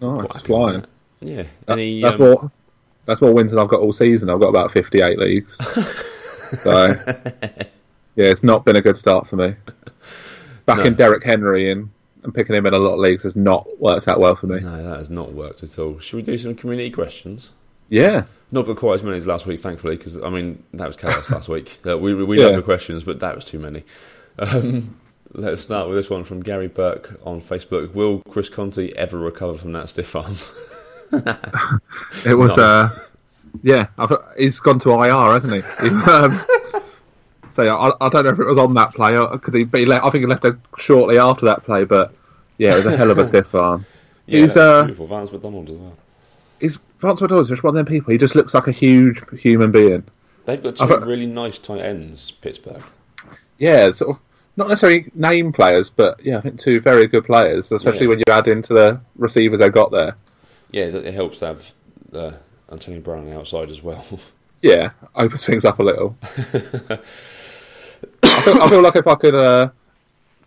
[0.00, 0.84] Nice, quite flying.
[1.20, 1.44] Yeah.
[1.66, 2.52] That- that's um, more.
[3.06, 4.28] That's more wins than I've got all season.
[4.28, 5.56] I've got about fifty-eight leagues.
[6.62, 6.88] so
[8.16, 9.54] yeah, it's not been a good start for me.
[10.66, 10.98] Backing No.
[10.98, 11.88] Derrick Henry in
[12.22, 14.60] and picking him in a lot of leagues has not worked out well for me.
[14.60, 15.98] No, that has not worked at all.
[16.00, 17.52] Should we do some community questions?
[17.88, 20.96] Yeah, Not got quite as many as last week, thankfully, because I mean that was
[20.96, 21.78] chaos last week.
[21.86, 22.46] Uh, we we Yeah.
[22.46, 23.84] love the questions, but that was too many.
[24.38, 24.96] Um,
[25.32, 27.94] let's start with this one from Gary Burke on Facebook.
[27.94, 30.34] Will Chris Conte ever recover from that stiff arm?
[32.26, 32.56] it was.
[32.56, 32.62] No.
[32.62, 32.90] Uh,
[33.62, 35.60] yeah, I've, he's gone to IR, hasn't he?
[35.88, 36.38] He, um,
[37.50, 39.80] so yeah, I, I don't know if it was on that play because he, but
[39.80, 40.44] he left, I think he left
[40.78, 41.84] shortly after that play.
[41.84, 42.14] But
[42.58, 43.86] yeah, it was a hell of a stiff arm.
[44.26, 45.06] yeah, he's uh, beautiful.
[45.06, 45.96] Vance McDonald as well.
[46.60, 48.12] he's Vance McDonald's just one of them people.
[48.12, 50.04] He just looks like a huge human being.
[50.46, 52.82] They've got I two thought- really nice tight ends, Pittsburgh.
[53.58, 54.22] Yeah, sort of
[54.56, 58.08] not necessarily name players, but yeah, I think two very good players, especially Yeah.
[58.08, 60.16] when you add into the receivers they've got there.
[60.70, 61.72] Yeah, it it helps to have
[62.12, 62.32] uh,
[62.70, 64.04] Antonio Brown outside as well.
[64.60, 66.16] Yeah, opens things up a little.
[68.22, 69.70] I, feel, I feel like if I could uh,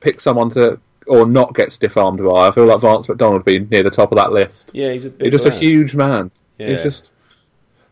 [0.01, 3.45] pick someone to or not get stiff armed by, I feel like Vance McDonald would
[3.45, 4.71] be near the top of that list.
[4.73, 5.31] yeah, he's a big.
[5.31, 6.29] He's just a huge man.
[6.62, 6.69] Yeah.
[6.69, 7.12] He's just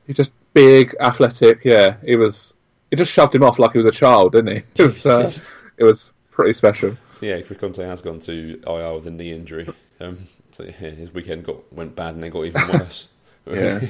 [0.05, 1.65] he's just big, athletic.
[1.65, 2.53] Yeah, he was.
[2.89, 4.63] He just shoved him off like he was a child, didn't he?
[4.83, 5.05] It was.
[5.05, 5.31] Uh,
[5.77, 6.95] it was pretty special.
[7.13, 9.67] So yeah, Conte has gone to IR with a knee injury.
[9.99, 10.19] Um,
[10.51, 13.07] so yeah, his weekend got went bad and then got even worse.
[13.49, 13.81] Yeah.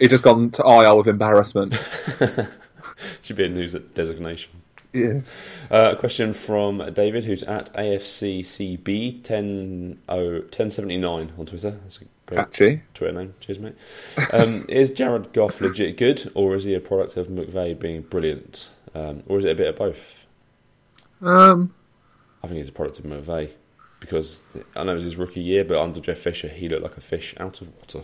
[0.00, 1.78] He just gone to IR with embarrassment.
[3.22, 4.50] Should be a news designation.
[4.96, 5.20] Yeah.
[5.70, 11.70] Uh, a question from David, who's at AFCCB 10, oh, 1079 on Twitter.
[11.70, 12.82] That's a great Catchy.
[12.94, 13.34] Twitter name.
[13.40, 13.74] Cheers, mate.
[14.32, 18.70] Um, is Jared Goff legit good, or is he a product of McVay being brilliant?
[18.94, 20.24] Um, or is it a bit of both?
[21.20, 21.74] Um,
[22.42, 23.50] I think he's a product of McVay.
[24.00, 24.44] Because
[24.76, 27.00] I know it was his rookie year, but under Jeff Fisher, he looked like a
[27.00, 28.02] fish out of water.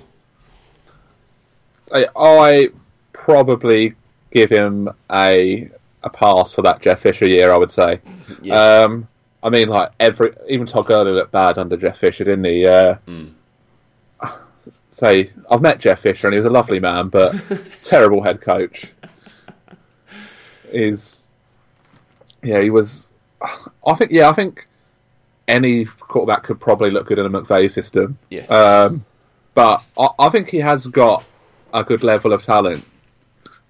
[1.93, 2.69] I, I
[3.13, 3.95] probably
[4.33, 5.71] give him a
[6.05, 7.53] a pass for that Jeff Fisher year.
[7.53, 8.01] I would say.
[8.43, 8.55] Yeah.
[8.85, 9.09] Um,
[9.43, 12.67] I mean, like every even Todd Gurley looked bad under Jeff Fisher, didn't he?
[12.67, 13.33] Uh, Mm.
[14.91, 17.33] Say, I've met Jeff Fisher and he was a lovely man, but
[17.83, 18.93] terrible head coach.
[20.71, 21.29] Is
[22.43, 23.11] yeah, he was.
[23.87, 24.69] I think yeah, I think
[25.49, 28.19] any quarterback could probably look good in a McVay system.
[28.31, 28.49] Yes.
[28.51, 29.05] Um,
[29.55, 31.25] but I, I think he has got
[31.75, 32.85] a good level of talent,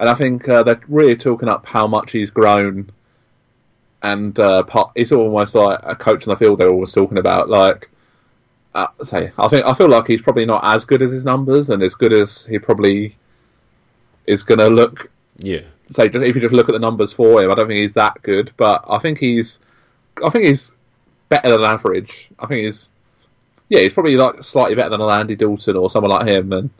[0.02, 2.90] and I think uh, they're really talking up how much he's grown.
[4.02, 6.58] And uh, part, it's almost like a coach on the field.
[6.58, 7.88] They're always talking about like,
[8.74, 11.70] uh, say, I think I feel like he's probably not as good as his numbers
[11.70, 13.16] and as good as he probably
[14.26, 15.60] is going to look Yeah.
[15.90, 17.92] say just, if you just look at the numbers for him, I don't think he's
[17.92, 19.60] that good, but I think he's,
[20.24, 20.72] I think he's
[21.28, 22.28] better than average.
[22.40, 22.90] I think he's,
[23.68, 26.52] yeah, he's probably like slightly better than a Andy Dalton or someone like him.
[26.52, 26.70] And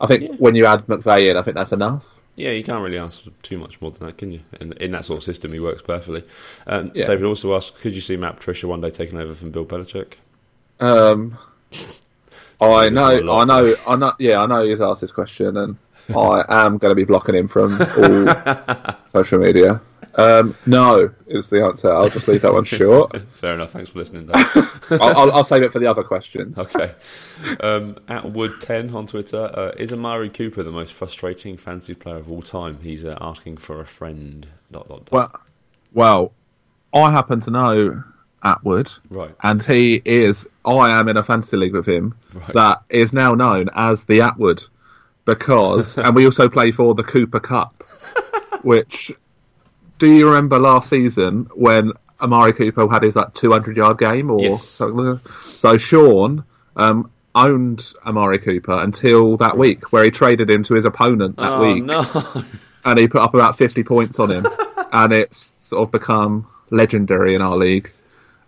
[0.00, 0.36] I think Yeah.
[0.38, 2.06] when you add McVay in, I think that's enough.
[2.36, 4.40] Yeah, you can't really ask too much more than that, can you?
[4.60, 6.22] In, in that sort of system, he works perfectly.
[6.66, 7.06] Um, Yeah.
[7.06, 10.14] David also asked, could you see Matt Patricia one day taking over from Bill Belichick?
[10.78, 11.38] Um,
[12.60, 14.12] I know, not a lot I know, I know.
[14.18, 15.76] Yeah, I know he's asked this question, and
[16.14, 19.80] I am going to be blocking him from all social media.
[20.18, 21.92] Um, no, is the answer.
[21.92, 23.20] I'll just leave that one short.
[23.32, 23.72] Fair enough.
[23.72, 24.30] Thanks for listening.
[24.34, 24.68] I'll,
[25.18, 26.58] I'll, I'll save it for the other questions.
[26.58, 26.92] okay.
[27.60, 32.32] Um, at Wood10 on Twitter, uh, is Amari Cooper the most frustrating fantasy player of
[32.32, 32.78] all time?
[32.82, 34.46] He's uh, asking for a friend.
[34.72, 35.12] Dot, dot, dot.
[35.12, 35.40] Well,
[35.92, 36.32] well,
[37.04, 38.02] I happen to know
[38.42, 39.34] Atwood, Right.
[39.42, 40.46] and he is.
[40.64, 42.54] I am in a fantasy league with him Right.
[42.54, 44.62] that is now known as the Atwood
[45.26, 47.82] because, and we also play for the Cooper Cup,
[48.62, 49.12] which.
[49.98, 54.40] Do you remember last season when Amari Cooper had his like 200 yard game or
[54.40, 54.68] Yes.
[54.68, 55.20] something?
[55.42, 56.44] So Sean
[56.76, 61.52] um, owned Amari Cooper until that week, where he traded him to his opponent that
[61.52, 62.44] oh, week no.
[62.84, 64.46] and he put up about 50 points on him,
[64.92, 67.92] and it's sort of become legendary in our league.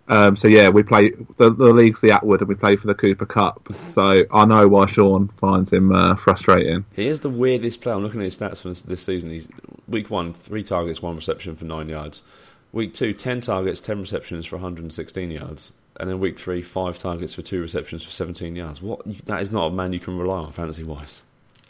[0.09, 2.95] Um, so yeah, we play the, the league's the Atwood, and we play for the
[2.95, 3.71] Cooper Cup.
[3.89, 6.83] So I know why Sean finds him uh, frustrating.
[6.95, 7.95] He is the weirdest player.
[7.95, 9.29] I'm looking at his stats for this, this season.
[9.29, 9.47] He's
[9.87, 12.23] week one, three targets, one reception for nine yards.
[12.71, 15.73] Week two, 10 targets, 10 receptions for 116 yards.
[15.99, 18.81] And then week three, five targets for two receptions for 17 yards.
[18.81, 19.01] What?
[19.25, 21.23] That is not a man you can rely on fantasy wise.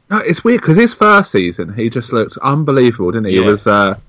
[0.10, 3.34] No, it's weird because his first season he just looked unbelievable, didn't he?
[3.36, 4.00] He was uh,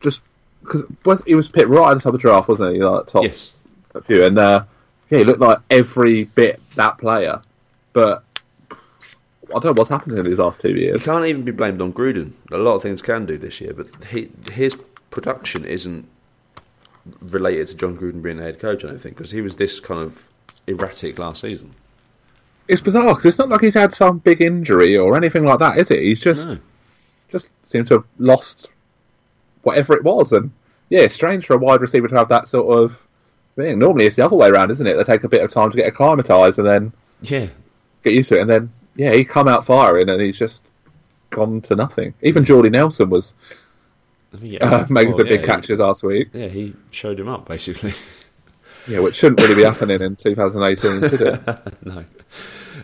[0.00, 0.20] just
[0.62, 2.82] because he was picked right at the top of the draft, wasn't he?
[2.82, 3.52] Like top Yes.
[3.94, 4.64] Top few, and uh,
[5.08, 7.40] yeah, he looked like every bit that player.
[7.92, 8.24] But
[8.70, 8.74] I
[9.48, 11.04] don't know what's happened in these last two He years.
[11.04, 12.32] can't even be blamed on Gruden.
[12.50, 14.76] A lot of things can do this year, but he, his
[15.10, 16.08] production isn't
[17.20, 19.78] related to Jon Gruden being the head coach, I don't think, because he was this
[19.78, 20.28] kind of
[20.66, 21.74] erratic last season.
[22.66, 25.78] It's bizarre because it's not like he's had some big injury or anything like that,
[25.78, 26.00] is it?
[26.00, 26.58] He's just No.
[27.28, 28.70] just seems to have lost
[29.62, 30.50] whatever it was, and
[30.88, 33.06] yeah, it's strange for a wide receiver to have that sort of
[33.56, 33.78] thing.
[33.78, 34.96] Normally, it's the other way around, isn't it?
[34.96, 37.46] They take a bit of time to get acclimatized and then Yeah.
[38.02, 40.62] get used to it, and then yeah, he come out firing and he's just
[41.30, 42.14] gone to nothing.
[42.22, 43.34] Even Jordy Nelson was
[44.40, 44.64] yeah.
[44.64, 46.28] uh, making Well, some big yeah, catches last week.
[46.32, 47.92] He, yeah, he showed him up, basically.
[48.86, 51.74] Yeah, which shouldn't really be happening in 2018, should it?
[51.84, 52.04] no.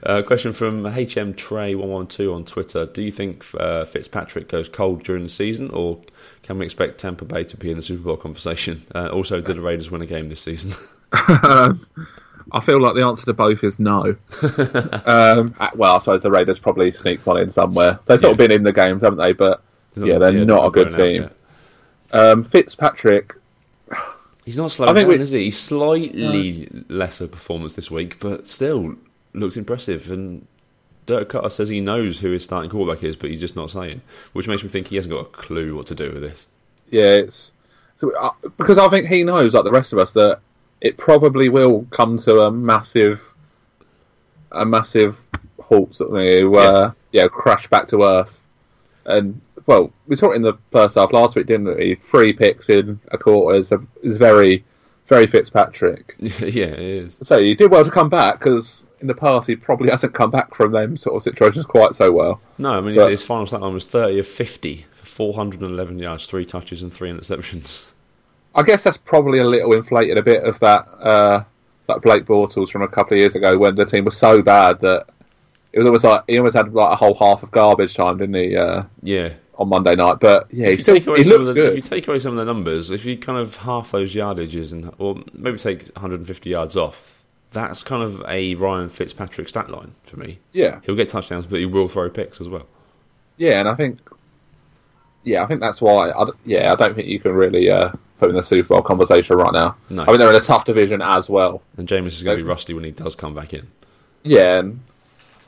[0.03, 2.87] Uh, question from HM Trey112 on Twitter.
[2.87, 6.01] Do you think uh, Fitzpatrick goes cold during the season, or
[6.43, 8.83] can we expect Tampa Bay to be in the Super Bowl conversation?
[8.95, 10.73] Uh, also, did the Raiders win a game this season?
[11.13, 14.17] I feel like the answer to both is no.
[15.05, 17.99] um, well, I suppose the Raiders probably sneak one in somewhere.
[18.07, 19.33] They've sort of been in the games, haven't they?
[19.33, 19.63] But
[19.97, 21.31] yeah, they're not a good team.
[22.13, 23.35] Um, Fitzpatrick,
[24.45, 25.45] He's not slowing I think down, we- is he?
[25.45, 28.97] He's slightly lesser performance this week, but still
[29.33, 30.11] looks impressive.
[30.11, 30.47] And
[31.07, 34.03] Dirk Koetter says he knows who his starting quarterback is, but he's just not saying,
[34.33, 36.49] which makes me think he hasn't got a clue what to do with this.
[36.91, 37.53] yeah, it's
[37.97, 40.41] so, uh, because I think he knows, like the rest of us, that
[40.81, 43.35] it probably will come to a massive,
[44.51, 45.21] a massive
[45.61, 46.01] halt.
[46.01, 48.43] Of thing, uh, yeah, crash back to earth.
[49.05, 51.97] And well, we saw it in the first half last week, didn't we?
[51.97, 54.65] Three picks in a quarter is, a, is very,
[55.07, 56.17] very Fitzpatrick.
[56.21, 57.19] yeah, it is.
[57.23, 60.31] So he did well to come back because in the past he probably hasn't come
[60.31, 62.41] back from them sort of situations quite so well.
[62.59, 65.61] No, I mean But- his final stat line was thirty of fifty for four hundred
[65.63, 67.87] and eleven yards, three touches, and three interceptions.
[68.55, 71.45] I guess that's probably a little inflated a bit of that uh,
[71.87, 74.81] that Blake Bortles from a couple of years ago when the team was so bad
[74.81, 75.07] that
[75.73, 78.35] it was almost like he almost had like a whole half of garbage time, didn't
[78.35, 80.19] he, uh, Yeah, on Monday night?
[80.19, 81.81] But yeah, he If you still take away he some looks of the, If you
[81.81, 85.23] take away some of the numbers, if you kind of half those yardages and or
[85.33, 87.20] maybe take 150 yards off,
[87.51, 90.39] that's kind of a Ryan Fitzpatrick stat line for me.
[90.53, 92.67] Yeah, He'll get touchdowns, but he will throw picks as well.
[93.37, 93.99] yeah, and I think
[95.25, 96.11] yeah, I think that's why.
[96.11, 98.83] I, yeah, I don't think you can really uh, put him in the Super Bowl
[98.83, 99.77] conversation right now.
[99.91, 100.03] No.
[100.05, 101.63] I mean they're in a tough division as well.
[101.77, 103.67] And Jameis is going to be rusty when he does come back in.
[104.23, 104.81] Yeah, and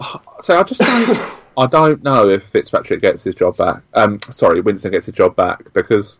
[0.40, 1.32] so I just don't.
[1.58, 3.82] I don't know if Fitzpatrick gets his job back.
[3.92, 6.18] Um, sorry, Winston gets his job back because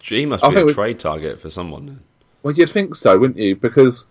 [0.00, 2.00] He must I be a trade target for someone.
[2.44, 3.56] well, you'd think so, wouldn't you?
[3.56, 4.06] Because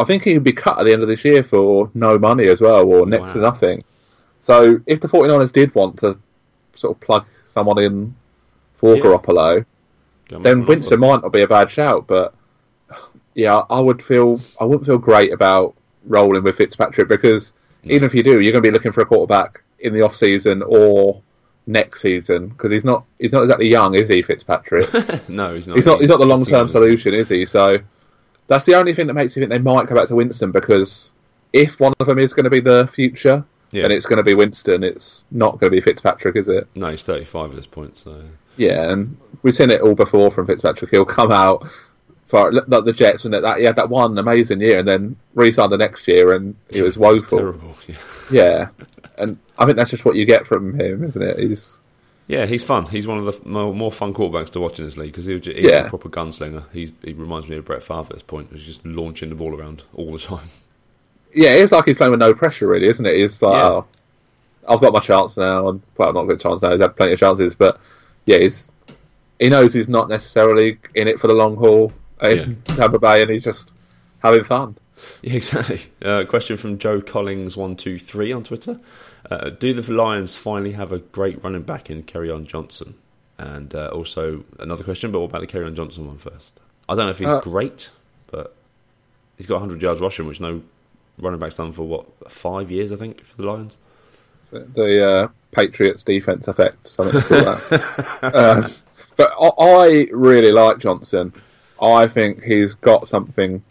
[0.00, 2.46] I think he could be cut at the end of this year for no money
[2.48, 3.32] as well, or next Wow.
[3.34, 3.84] to nothing.
[4.42, 6.18] So if the 49ers did want to
[6.74, 8.14] sort of plug someone in
[8.74, 9.02] for Yeah.
[9.02, 9.64] Garoppolo,
[10.42, 12.06] then Winston might not be a bad shout.
[12.06, 12.34] But
[13.34, 15.74] yeah, I would feel I wouldn't feel great about
[16.06, 17.52] rolling with Fitzpatrick because
[17.84, 20.16] even if you do, you're going to be looking for a quarterback in the off
[20.16, 21.20] season or
[21.66, 24.88] next season because he's not he's not exactly young, is he, Fitzpatrick?
[25.28, 25.76] no, he's not.
[25.76, 27.44] he's not he's not the long term solution, is he?
[27.44, 27.78] So
[28.50, 31.12] that's the only thing that makes me think they might go back to Winston because
[31.52, 33.82] if one of them is going to be the future, Yeah.
[33.82, 34.84] then it's going to be Winston.
[34.84, 36.68] It's not going to be Fitzpatrick, is it?
[36.74, 38.22] No, he's 35 at this point, so.
[38.56, 40.90] Yeah, and we've seen it all before from Fitzpatrick.
[40.90, 41.66] He'll come out
[42.28, 45.72] for like the Jets when that he had that one amazing year, and then re-signed
[45.72, 47.38] the next year, and he was woeful.
[47.40, 47.74] Terrible.
[47.88, 47.96] Yeah.
[48.30, 48.68] Yeah,
[49.18, 51.38] and I think that's just what you get from him, isn't it?
[51.40, 51.79] He's
[52.30, 52.86] Yeah, he's fun.
[52.86, 55.56] He's one of the more, fun quarterbacks to watch in this league because he's, he's
[55.64, 55.86] Yeah.
[55.86, 56.62] a proper gunslinger.
[56.72, 58.50] He's, he reminds me of Brett Favre at this point.
[58.52, 60.48] He's just launching the ball around all the time.
[61.34, 63.16] yeah, it's like he's playing with no pressure, really, isn't it?
[63.16, 63.66] He's like, Yeah.
[63.68, 63.86] oh,
[64.68, 66.70] I've got my chance now, and well, not got a chance now.
[66.70, 67.80] He's had plenty of chances, but
[68.26, 68.70] yeah, he's
[69.40, 73.30] he knows he's not necessarily in it for the long haul in Tampa Bay, and
[73.30, 73.72] he's just
[74.22, 74.76] having fun.
[75.22, 75.80] Yeah, exactly.
[76.02, 78.78] Uh, question from Joe Collings one two three on Twitter:
[79.30, 82.94] uh, Do the Lions finally have a great running back in Kerryon Johnson?
[83.38, 86.60] And uh, also another question, but what about the Kerryon Johnson one first?
[86.88, 87.90] I don't know if he's Uh, great,
[88.30, 88.54] but
[89.36, 90.62] he's got 100 yards rushing, which no
[91.18, 93.76] running back's done for what five years, I think, for the Lions.
[94.50, 96.96] the uh, Patriots defense effect.
[96.98, 98.20] I think called that.
[98.34, 98.68] uh,
[99.16, 101.32] but I really like Johnson.
[101.80, 103.62] I think he's got something,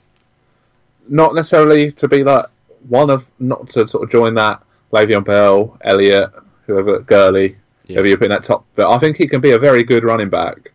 [1.07, 2.45] not necessarily to be like
[2.88, 6.32] one of, not to sort of join that Le'Veon Bell, Elliott,
[6.65, 7.95] whoever, Gurley, Yeah.
[7.95, 8.65] whoever you put in that top.
[8.75, 10.71] But I think he can be a very good running back.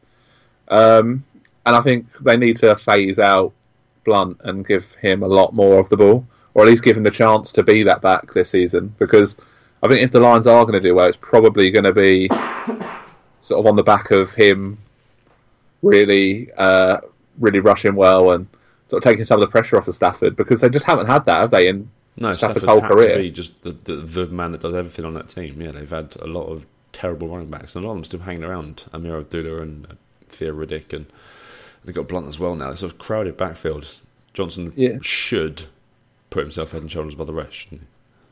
[0.69, 1.25] Um,
[1.67, 3.53] and I think they need to phase out
[4.05, 7.03] Blunt and give him a lot more of the ball, or at least give him
[7.03, 8.95] the chance to be that back this season.
[8.99, 9.37] Because
[9.83, 12.29] I think if the Lions are going to do well, it's probably going to be
[13.41, 14.79] sort of on the back of him
[15.83, 16.99] really, uh,
[17.39, 18.47] really rushing well and
[18.89, 21.25] sort of taking some of the pressure off of Stafford because they just haven't had
[21.27, 21.69] that, have they?
[21.69, 23.17] In No, Stafford's Stafford's whole had career.
[23.17, 25.61] to be just the, the the man that does everything on that team.
[25.61, 28.21] Yeah, they've had a lot of terrible running backs, and a lot of them still
[28.21, 28.85] hanging around.
[28.93, 29.95] Ameer Abdullah and uh,
[30.29, 31.07] Theo Riddick, and
[31.85, 32.71] they've got Blunt as well now.
[32.71, 33.89] It's a crowded backfield.
[34.33, 34.99] Johnson Yeah.
[35.03, 35.65] should
[36.31, 37.53] put himself head and shoulders above the rest.
[37.55, 37.83] shouldn't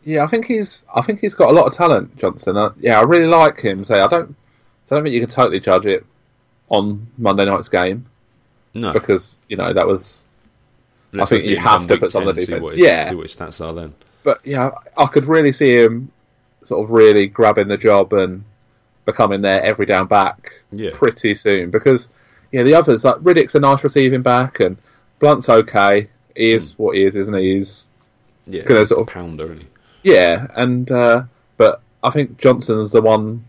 [0.04, 0.12] he?
[0.14, 0.84] Yeah, I think he's.
[0.94, 2.56] I think he's got a lot of talent, Johnson.
[2.56, 3.84] Uh, yeah, I really like him.
[3.84, 4.30] So I don't.
[4.90, 6.04] I don't think you can totally judge it
[6.68, 8.04] on Monday night's game
[8.74, 10.26] No, because you know that was.
[11.12, 12.62] Let's think you have to put some of 10, the defense.
[12.62, 13.08] what his, Yeah.
[13.08, 13.94] see what his stats are then.
[14.22, 16.10] But yeah, I could really see him
[16.64, 18.44] sort of really grabbing the job and
[19.04, 20.90] becoming their every down back Yeah.
[20.94, 22.08] pretty soon because
[22.52, 24.76] yeah, the others like Riddick's a nice receiving back and
[25.18, 26.08] Blunt's okay.
[26.36, 27.56] He is what he is, isn't he?
[27.58, 27.86] He's
[28.46, 29.66] Yeah, Gonna sort of- pounder, isn't he?
[30.12, 31.22] Yeah, and uh,
[31.58, 33.44] but I think Johnson's the one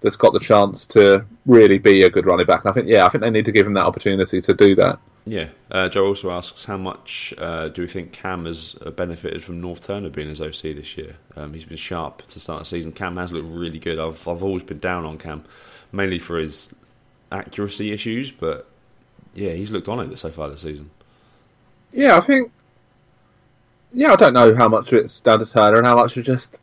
[0.00, 2.64] that's got the chance to really be a good running back.
[2.64, 4.74] And I think yeah, I think they need to give him that opportunity to do
[4.76, 4.98] that.
[5.28, 5.48] Yeah.
[5.70, 9.60] Uh, Joe also asks, how much uh, do we think Cam has uh, benefited from
[9.60, 11.16] Norv Turner being his OC this year?
[11.36, 12.92] Um, he's been sharp to start the season.
[12.92, 13.98] Cam has looked really good.
[13.98, 15.44] I've I've always been down on Cam,
[15.92, 16.70] mainly for his
[17.30, 18.66] accuracy issues, but
[19.34, 20.90] yeah, he's looked on it so far this season.
[21.92, 22.50] Yeah, I think.
[23.92, 26.58] Yeah, I don't know how much it's down to Turner and how much is just.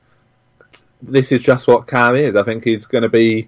[1.04, 2.36] This is just what Cam is.
[2.36, 3.48] I think he's going to be.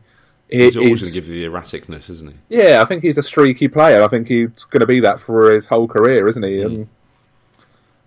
[0.50, 2.58] He, He's always going to give you the erraticness, isn't he?
[2.58, 4.02] Yeah, I think he's a streaky player.
[4.02, 6.58] I think he's going to be that for his whole career, isn't he?
[6.58, 6.66] Mm.
[6.66, 6.88] And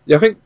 [0.07, 0.39] yeah, I think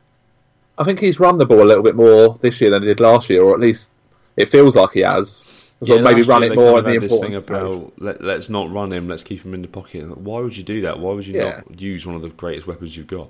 [0.77, 2.99] I think he's run the ball a little bit more this year than he did
[2.99, 3.91] last year, or at least
[4.35, 5.51] it feels like he has.
[5.81, 8.91] Or maybe run it more in the this thing important about let, let's not run
[8.93, 10.17] him, let's keep him in the pocket.
[10.17, 10.99] Why would you do that?
[10.99, 11.61] Why would you Yeah.
[11.69, 13.29] not use one of the greatest weapons you've got?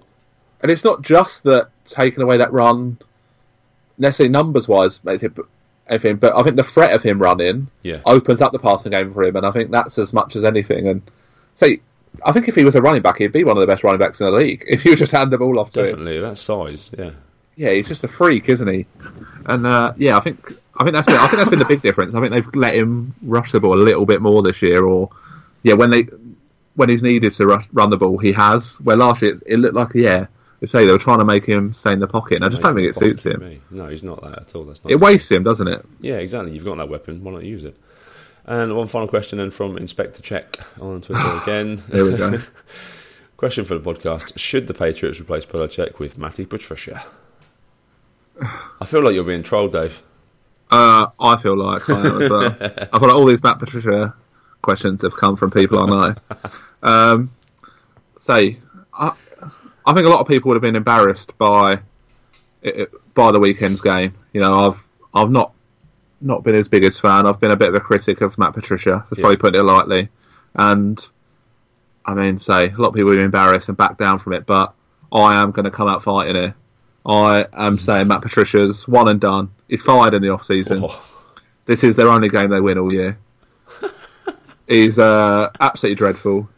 [0.62, 2.98] And it's not just that taking away that run,
[3.98, 5.34] necessarily numbers wise, makes it
[5.88, 9.14] anything, but I think the threat of him running Yeah, opens up the passing game
[9.14, 10.88] for him, and I think that's as much as anything.
[10.88, 11.02] And
[11.56, 11.82] see,
[12.26, 14.00] I think if he was a running back, he'd be one of the best running
[14.00, 14.64] backs in the league.
[14.68, 16.20] If you just hand the ball off to him, definitely.
[16.20, 17.12] That size, yeah.
[17.56, 18.86] yeah, he's just a freak, isn't he?
[19.46, 21.82] And uh, yeah, I think I think that's been, I think that's been the big
[21.82, 22.14] difference.
[22.16, 25.10] I think they've let him rush the ball a little bit more this year, or
[25.64, 26.08] yeah, when they
[26.76, 28.76] when he's needed to rush, run the ball, he has.
[28.82, 30.28] Where last year it, it looked like yeah,
[30.68, 32.76] say they were trying to make him stay in the pocket, and I just don't
[32.76, 33.40] think it suits him.
[33.42, 33.62] Me.
[33.72, 34.64] No, he's not that at all.
[34.64, 35.86] That's not It wastes him, doesn't it?
[36.02, 36.54] Yeah, exactly.
[36.54, 37.24] You've got that weapon.
[37.24, 37.76] Why not use it?
[38.46, 41.84] And one final question then from Inspector Check on Twitter again.
[41.88, 42.40] There we go.
[43.38, 47.04] question for the podcast: Should the Patriots replace Belichick with Matty Patricia?
[48.42, 50.02] I feel like you're being trolled, Dave.
[50.72, 52.44] Uh, I feel like I am as well.
[52.44, 54.16] I feel like all these Matt Patricia
[54.62, 56.16] questions have come from people I know.
[56.84, 57.32] Um,
[58.20, 58.60] say,
[58.94, 59.14] I,
[59.86, 61.80] I think a lot of people would have been embarrassed by
[63.14, 64.16] by the weekend's game.
[64.34, 64.84] You know, I've
[65.14, 65.54] I've not
[66.22, 67.28] not been his biggest fan.
[67.28, 69.22] I've been a bit of a critic of Matt Patricia, for yeah.
[69.22, 70.10] probably putting it lightly.
[70.56, 71.06] And
[72.06, 74.46] I mean, say a lot of people would be embarrassed and back down from it,
[74.46, 74.74] but
[75.12, 76.56] I am going to come out fighting here.
[77.06, 79.52] I am saying Matt Patricia's one and done.
[79.68, 80.84] He's fired in the off season.
[80.84, 81.12] Oh.
[81.66, 83.18] This is their only game they win all year.
[84.68, 86.50] He's uh, absolutely dreadful.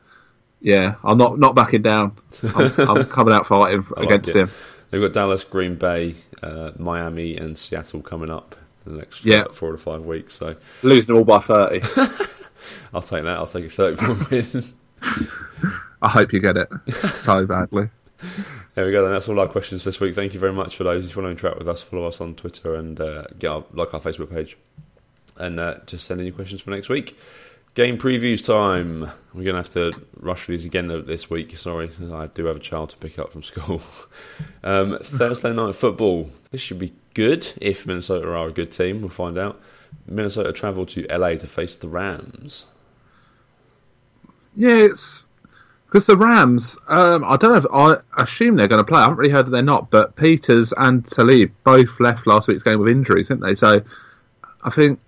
[0.62, 2.18] Yeah, I'm not not backing down.
[2.56, 4.50] I'm, I'm coming out fighting against him.
[4.90, 8.56] They've got Dallas, Green Bay, uh, Miami, and Seattle coming up
[8.86, 9.46] in the next yeah.
[9.52, 10.36] four, to five weeks.
[10.36, 11.82] So losing them all by thirty.
[12.94, 13.38] I'll take that.
[13.38, 14.64] I'll take a thirty-one win.
[16.02, 16.70] I hope you get it
[17.16, 17.90] so badly.
[18.76, 19.04] There we go.
[19.04, 20.16] Then that's all our questions for this week.
[20.16, 21.06] Thank you very much for those.
[21.06, 23.64] If you want to interact with us, follow us on Twitter and uh, get our,
[23.74, 24.58] like our Facebook page,
[25.38, 27.18] and uh, just send in your questions for next week.
[27.78, 29.02] Game previews time.
[29.36, 31.56] We're going to have to rush these again this week.
[31.60, 33.84] Sorry, I do have a child to pick up from school.
[34.64, 36.32] Um, Thursday night football.
[36.50, 39.00] This should be good if Minnesota are a good team.
[39.00, 39.62] We'll find out.
[40.08, 42.66] Minnesota travel to LA to face the Rams.
[44.56, 45.28] Yeah, it's
[45.86, 46.78] because the Rams.
[46.88, 49.00] Um, I don't know if I assume they're going to play.
[49.00, 49.92] I haven't really heard that they're not.
[49.92, 53.56] But Peters and Talib both left last week's game with injuries, didn't they?
[53.56, 53.82] So
[54.64, 55.00] I think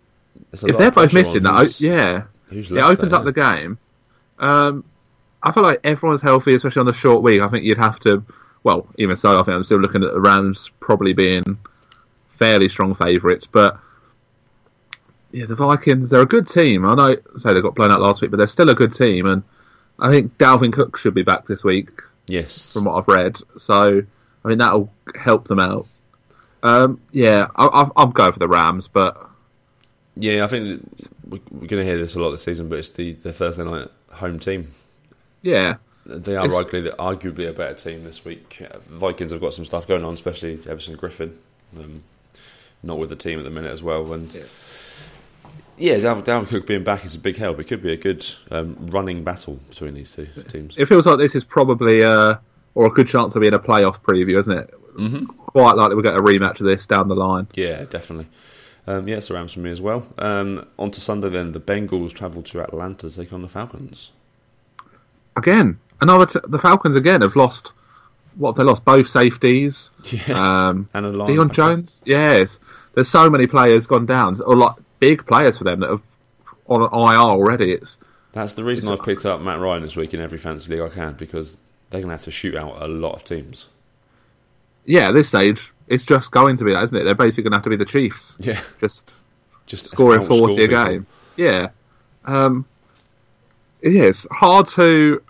[0.53, 3.77] if they're both missing, that yeah, it opens there, up the game.
[4.39, 4.83] Um,
[5.41, 7.41] I feel like everyone's healthy, especially on the short week.
[7.41, 8.23] I think you'd have to.
[8.63, 11.57] Well, even so, I think I'm still looking at the Rams probably being
[12.27, 13.79] fairly strong favourites, but
[15.31, 16.85] yeah, the Vikings, they're a good team.
[16.85, 19.25] I know, say they got blown out last week, but they're still a good team,
[19.27, 19.43] and
[19.99, 21.89] I think Dalvin Cook should be back this week.
[22.27, 24.03] Yes, from what I've read, so
[24.43, 25.87] I mean that'll help them out.
[26.61, 29.28] Um, yeah, I, am going for the Rams, but
[30.19, 30.81] yeah, I think
[31.27, 33.87] we're going to hear this a lot this season, but it's the, the Thursday night
[34.11, 34.71] home team.
[35.41, 38.61] Yeah, they are arguably, arguably a better team this week.
[38.87, 41.35] Vikings have got some stuff going on, especially Everson Griffen,
[41.77, 42.03] um,
[42.83, 44.33] not with the team at the minute as well, and.
[44.33, 44.43] Yeah
[45.79, 47.59] yeah, Dalvin, Cook being back is a big help.
[47.59, 50.75] It could be a good um, running battle between these two teams.
[50.77, 52.35] It feels like this is probably uh,
[52.75, 54.73] or a good chance of being a playoff preview, isn't it?
[54.97, 55.25] Mm-hmm.
[55.25, 57.47] Quite likely we'll get a rematch of this down the line.
[57.53, 58.27] Yeah, definitely.
[58.87, 60.07] Um, yeah, it's a Rams for me as well.
[60.17, 61.51] Um, on to Sunday then.
[61.51, 64.11] The Bengals travel to Atlanta to take on the Falcons.
[65.35, 67.73] Again, another t- the Falcons again have lost.
[68.35, 68.85] What have they lost?
[68.85, 69.91] Both safeties.
[70.27, 70.67] Yeah.
[70.69, 72.01] Um, and a Deion Jones.
[72.05, 72.59] Yes.
[72.93, 76.01] There's so many players gone down, or like big players for them that have
[76.67, 77.71] on an IR already.
[77.73, 77.99] It's
[78.31, 80.93] that's the reason I've picked up Matt Ryan this week in every fantasy league I
[80.93, 81.59] can because
[81.89, 83.67] they're going to have to shoot out a lot of teams.
[84.85, 87.03] Yeah, at this stage, it's just going to be that, isn't it?
[87.03, 88.37] They're basically going to have to be the Chiefs.
[88.39, 89.13] Yeah, just
[89.65, 91.07] just scoring forty a game.
[91.35, 91.69] Yeah,
[92.25, 92.65] um,
[93.81, 95.21] it's hard to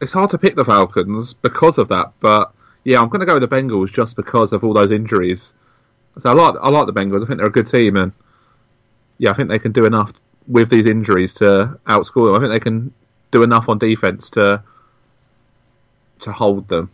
[0.00, 2.52] it's hard to pick the Falcons because of that, but
[2.84, 5.54] yeah, I'm going to go with the Bengals just because of all those injuries.
[6.18, 7.24] So I like I like the Bengals.
[7.24, 8.12] I think they're a good team, and
[9.18, 10.12] yeah, I think they can do enough
[10.46, 12.34] with these injuries to outscore them.
[12.34, 12.92] I think they can
[13.30, 14.62] do enough on defense to
[16.20, 16.90] to hold them.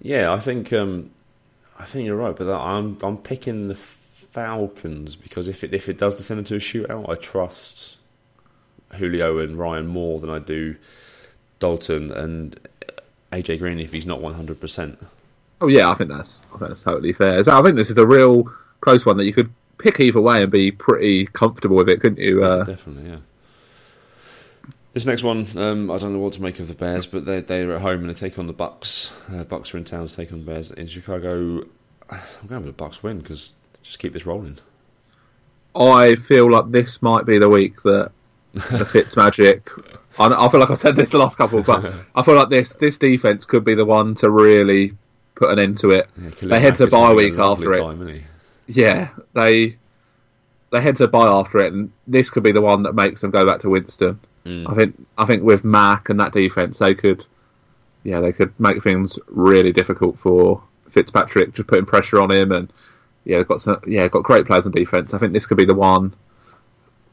[0.00, 1.10] Yeah, I think um,
[1.82, 5.98] I think you're right, but I'm I'm picking the Falcons because if it if it
[5.98, 7.96] does descend into a shootout, I trust
[8.94, 10.76] Julio and Ryan more than I do
[11.58, 12.58] Dalton and
[13.32, 14.60] AJ Green if he's not 100.
[14.60, 15.04] percent
[15.60, 17.42] Oh yeah, I think that's I think that's totally fair.
[17.42, 18.44] So I think this is a real
[18.80, 22.22] close one that you could pick either way and be pretty comfortable with it, couldn't
[22.22, 22.44] you?
[22.44, 23.18] Uh, definitely, yeah.
[24.92, 27.40] This next one, um, I don't know what to make of the Bears, but they're,
[27.40, 29.10] they're at home and they take on the Bucs.
[29.28, 31.64] Uh, Bucs are in town to take on the Bears in Chicago.
[32.10, 34.58] I'm going with the Bucs win because just keep this rolling.
[35.74, 38.12] I feel like this might be the week that
[38.52, 39.70] the Fitz magic.
[40.18, 41.82] I, I feel like I said this the last couple, but
[42.14, 44.92] I feel like this this defense could be the one to really
[45.34, 46.10] put an end to it.
[46.20, 47.78] Yeah, they head to the bye week after it.
[48.66, 49.78] Yeah, they
[50.70, 53.30] they head to bye after it, and this could be the one that makes them
[53.30, 54.20] go back to Winston.
[54.44, 54.70] Mm.
[54.70, 57.26] I think I think with Mack and that defense, they could,
[58.02, 62.72] yeah, they could make things really difficult for Fitzpatrick, just putting pressure on him, and
[63.24, 65.14] yeah, they've got some, yeah, got great players on defense.
[65.14, 66.14] I think this could be the one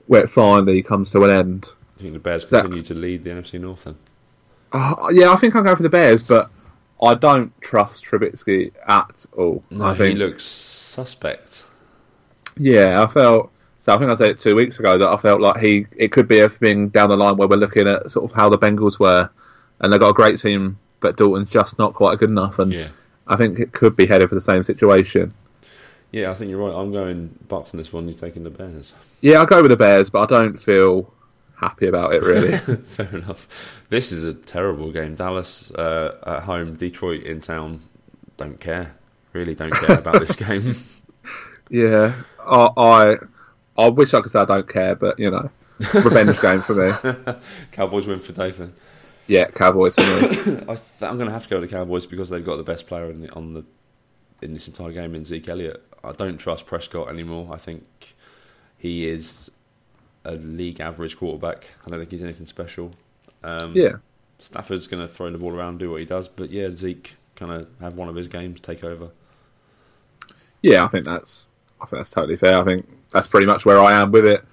[0.08, 1.70] where it finally comes to an end.
[1.98, 3.96] I think the Bears continue that, to lead the NFC North then?
[4.72, 6.50] Uh, yeah, I think I'm going for the Bears, but
[7.02, 9.64] I don't trust Trubisky at all.
[9.70, 11.64] No, I think he looks suspect.
[12.58, 13.52] Yeah, I felt.
[13.90, 16.12] So I think I said it two weeks ago that I felt like he it
[16.12, 18.56] could be a thing down the line where we're looking at sort of how the
[18.60, 19.28] Bengals were,
[19.80, 22.90] and they've got a great team, but Dalton's just not quite good enough, and yeah.
[23.26, 25.34] I think it could be headed for the same situation.
[26.12, 26.80] Yeah, I think you're right.
[26.80, 28.08] I'm going Bucs on this one.
[28.08, 28.94] You're taking the Bears.
[29.22, 31.12] Yeah, I'll go with the Bears, but I don't feel
[31.56, 32.22] happy about it.
[32.22, 33.48] Really, Fair enough.
[33.90, 35.16] This is a terrible game.
[35.16, 37.80] Dallas uh, at home, Detroit in town.
[38.38, 38.96] Don't care.
[39.34, 40.76] Really don't care about this game.
[41.72, 42.14] yeah.
[42.46, 43.18] I, I
[43.80, 45.50] I wish I could say I don't care, but you know,
[45.94, 46.92] revenge game for me.
[47.72, 48.74] Cowboys win for Dathan.
[49.28, 50.08] Yeah, Cowboys for me.
[50.68, 52.64] I th- I'm going to have to go with the Cowboys because they've got the
[52.64, 53.64] best player in the, on the
[54.42, 55.84] in this entire game in Zeke Elliott.
[56.04, 57.50] I don't trust Prescott anymore.
[57.54, 58.16] I think
[58.78, 59.52] he is
[60.26, 61.70] a league average quarterback.
[61.86, 62.92] I don't think he's anything special.
[63.44, 63.98] Um, Yeah,
[64.40, 67.52] Stafford's going to throw the ball around, do what he does, but yeah, Zeke kind
[67.52, 69.10] of have one of his games take over.
[70.62, 70.84] yeah.
[70.84, 71.50] I think that's
[71.82, 72.60] I think that's totally fair.
[72.60, 74.44] I think that's pretty much where I am with it.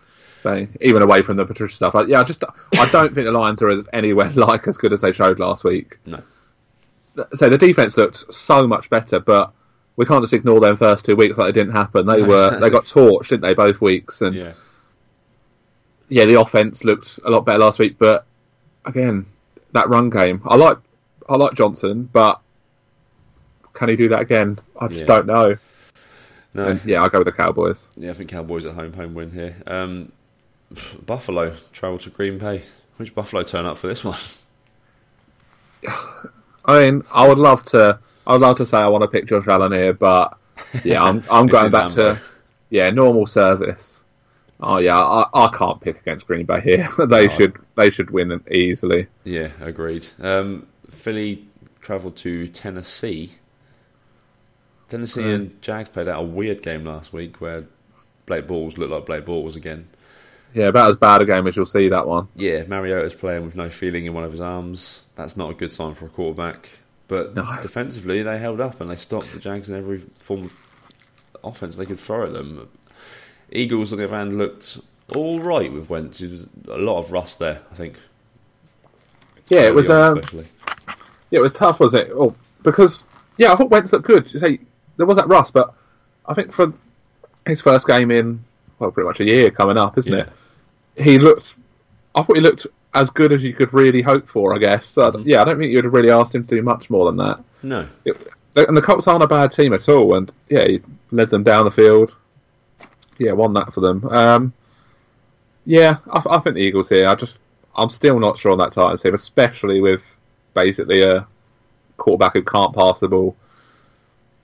[0.43, 3.33] So even away from the Patricia stuff, like, yeah, I just I don't think the
[3.33, 5.99] Lions are anywhere like as good as they showed last week.
[6.07, 6.23] No,
[7.35, 9.53] So the defense looked so much better, but
[9.97, 12.07] we can't just ignore them first two weeks like it didn't happen.
[12.07, 12.61] They No, were exactly.
[12.61, 14.23] they got torched, didn't they, both weeks?
[14.23, 14.53] And yeah,
[16.09, 18.25] yeah, the offense looked a lot better last week, but
[18.85, 19.27] again,
[19.73, 20.79] that run game, I like
[21.29, 22.41] I like Johnson, but
[23.73, 24.59] can he do that again?
[24.81, 25.07] I just Yeah.
[25.07, 25.57] don't know.
[26.57, 27.91] No, And yeah, I'll go with the Cowboys.
[27.97, 28.11] yeah.
[28.11, 29.57] I think Cowboys at home, home win here.
[29.67, 30.13] Um,
[31.05, 32.63] Buffalo travel to Green Bay.
[32.97, 34.19] Which Buffalo turn up for this one?
[36.65, 37.99] I mean, I would love to.
[38.27, 40.37] I would love to say I want to pick Josh Allen here, but
[40.85, 42.21] yeah, I'm I'm going back to
[42.71, 44.03] yeah normal service.
[44.59, 46.89] Oh yeah, I, I can't pick against Green Bay here.
[47.07, 47.29] they Oh.
[47.29, 49.07] should they should win easily.
[49.25, 50.09] Yeah, agreed.
[50.21, 51.47] Um, Philly
[51.81, 53.33] travelled to Tennessee.
[54.89, 55.35] Tennessee Mm.
[55.35, 57.65] and Jags played out a weird game last week where
[58.27, 59.89] Blake Bortles looked like Blake Bortles again.
[60.55, 62.29] Yeah, about as bad a game as you'll see that one.
[62.37, 65.03] Yeah, Mariota's playing with no feeling in one of his arms.
[65.17, 66.71] That's not a good sign for a quarterback.
[67.09, 67.47] But No.
[67.63, 70.53] defensively, they held up and they stopped the Jags in every form of
[71.45, 72.69] offense they could throw at them.
[73.53, 74.79] Eagles, on the other hand, looked
[75.15, 76.19] all right with Wentz.
[76.21, 77.99] There was a lot of rust there, I think.
[79.49, 82.11] Yeah, it was um, yeah, it was tough, was it?
[82.13, 82.35] Oh,
[82.65, 83.07] because
[83.37, 84.33] yeah, I thought Wentz looked good.
[84.33, 84.59] You say
[84.97, 85.73] there was that rust, but
[86.27, 86.73] I think for
[87.47, 88.43] his first game in
[88.79, 90.27] well, pretty much a year coming up, isn't Yeah.
[90.97, 91.03] it?
[91.03, 91.55] He looked.
[92.15, 94.55] I thought he looked as good as you could really hope for.
[94.55, 94.87] I guess.
[94.87, 95.23] So, Mhm.
[95.27, 97.41] Yeah, I don't think you'd have really asked him to do much more than that.
[97.63, 98.17] No, It,
[98.57, 100.81] and the Colts aren't a bad team at all, and yeah, he
[101.11, 102.17] led them down the field.
[103.19, 104.07] Yeah, won that for them.
[104.11, 104.53] Um,
[105.65, 107.07] yeah, I, I think the Eagles here.
[107.07, 107.39] I just,
[107.75, 110.05] I'm still not sure on that Titans team, especially with
[110.55, 111.27] basically a
[111.97, 113.37] quarterback who can't pass the ball.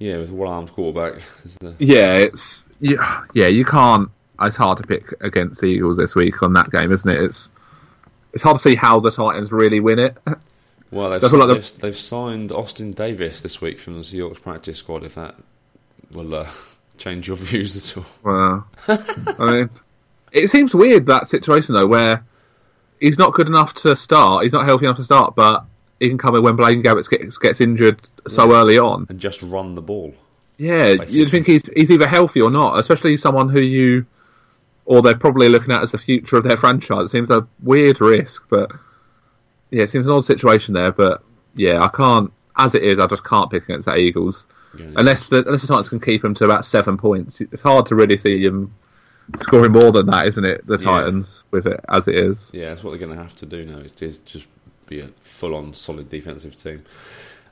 [0.03, 1.23] Yeah, with one-armed quarterback.
[1.45, 3.47] is the- Yeah, it's yeah, yeah.
[3.47, 4.11] You can't.
[4.41, 7.21] It's hard to pick against the Eagles this week on that game, isn't it?
[7.21, 7.49] It's
[8.33, 10.17] it's hard to see how the Titans really win it.
[10.91, 14.79] Well, they've, what, like, they've, they've signed Austin Davis this week from the Seahawks practice
[14.79, 15.05] squad.
[15.05, 15.37] If that
[16.13, 16.51] will uh,
[16.99, 18.07] change your views at all.
[18.25, 18.67] Well,
[19.39, 19.71] I mean,
[20.33, 22.25] it seems weird that situation though, where
[23.01, 24.43] he's not good enough to start.
[24.43, 25.65] He's not healthy enough to start, but
[26.03, 28.59] he can come in when Blaine Gabbert gets, gets injured so Yeah.
[28.61, 29.07] early on.
[29.09, 30.15] and just run the ball.
[30.59, 31.15] Yeah, Basically.
[31.15, 34.05] you'd think he's he's either healthy or not, especially someone who you
[34.85, 37.07] or they're probably looking at as the future of their franchise.
[37.07, 38.71] It seems a weird risk, but
[39.71, 40.93] yeah, it seems an odd situation there.
[40.93, 41.23] But
[41.55, 42.33] yeah, I can't.
[42.57, 45.69] As it is, I just can't pick against the Eagles Again, unless the unless the
[45.69, 47.41] Titans can keep him to about seven points.
[47.41, 48.75] It's hard to really see him
[49.39, 50.67] scoring more than that, isn't it?
[50.67, 50.85] The Yeah.
[50.85, 52.51] Titans with it as it is.
[52.53, 53.79] yeah, that's what they're going to have to do now.
[54.01, 54.47] Is just
[54.93, 56.85] be a full-on solid defensive team.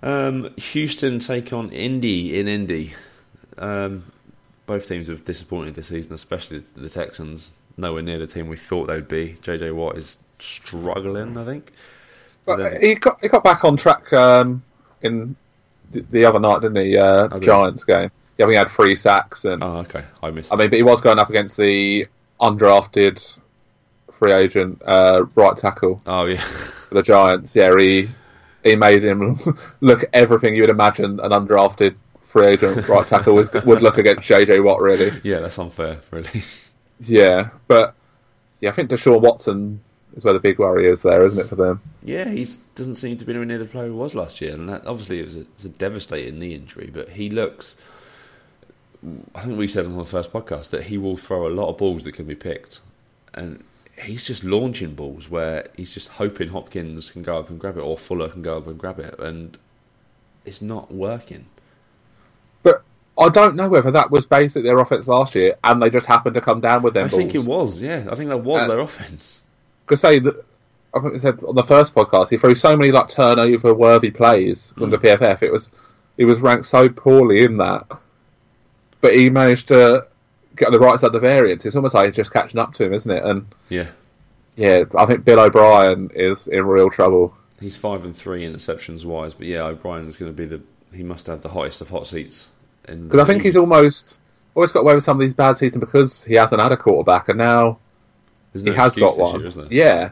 [0.02, 2.94] Um, Houston take on Indy in Indy.
[3.58, 4.04] Um,
[4.66, 7.52] both teams have disappointed this season, especially the Texans.
[7.76, 9.36] Nowhere near the team we thought they'd be.
[9.42, 11.72] JJ Watt is struggling, I think.
[12.46, 14.62] But Then- he got he got back on track um,
[15.02, 15.36] in
[15.92, 16.96] the, the other night, didn't he?
[16.96, 17.38] Uh, Oh?
[17.38, 18.10] Giants game.
[18.38, 20.52] Yeah, we had three sacks, and Oh, okay, I missed.
[20.52, 22.06] I mean, but he was going up against the
[22.40, 23.38] undrafted
[24.20, 27.56] free agent uh, right tackle oh yeah, for the Giants.
[27.56, 28.08] Yeah, he
[28.62, 29.40] he made him
[29.80, 34.28] look everything you would imagine an undrafted free agent right tackle was, would look against
[34.28, 34.80] JJ Watt.
[34.80, 36.44] Really, yeah, that's unfair, really.
[37.00, 37.48] yeah.
[37.66, 37.94] But
[38.60, 39.80] yeah, I think Deshaun Watson
[40.14, 41.80] is where the big worry is there, isn't it for them?
[42.02, 44.68] Yeah, he doesn't seem to be anywhere near the player he was last year, and
[44.68, 46.90] that obviously it was a, it was a devastating knee injury.
[46.92, 47.74] But he looks.
[49.34, 51.78] I think we said on the first podcast that he will throw a lot of
[51.78, 52.80] balls that can be picked,
[53.32, 53.64] and
[54.00, 57.80] he's just launching balls where he's just hoping Hopkins can go up and grab it
[57.80, 59.58] or Fuller can go up and grab it, and
[60.44, 61.46] it's not working.
[62.62, 62.82] But
[63.18, 66.34] I don't know whether that was basically their offense last year, and they just happened
[66.34, 67.04] to come down with them.
[67.06, 68.06] I think it was, yeah.
[68.10, 69.42] I think that was Uh, their offense.
[69.84, 70.44] Because say that
[70.94, 74.10] I think they said on the first podcast he threw so many like turnover worthy
[74.10, 75.42] plays from the PFF.
[75.42, 75.72] It was
[76.16, 77.86] he was ranked so poorly in that,
[79.00, 80.06] but he managed to
[80.56, 81.64] get on the right side of the variance.
[81.64, 83.24] It's almost like just catching up to him, isn't it?
[83.24, 83.88] And Yeah,
[84.56, 87.36] yeah, I think Bill O'Brien is in real trouble.
[87.60, 90.62] He's five and three interceptions wise, but yeah, O'Brien is going to be the.
[90.94, 92.48] He must have the hottest of hot seats.
[92.82, 94.18] Because I think he's almost
[94.54, 97.28] always got away with some of these bad seasons because he hasn't had a quarterback,
[97.28, 97.78] and now
[98.54, 99.40] no he has got one.
[99.40, 100.10] Year, yeah,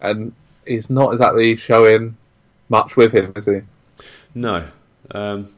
[0.00, 0.32] and
[0.66, 2.16] he's not exactly showing
[2.68, 3.60] much with him, is he?
[4.34, 4.66] No.
[5.10, 5.54] Um,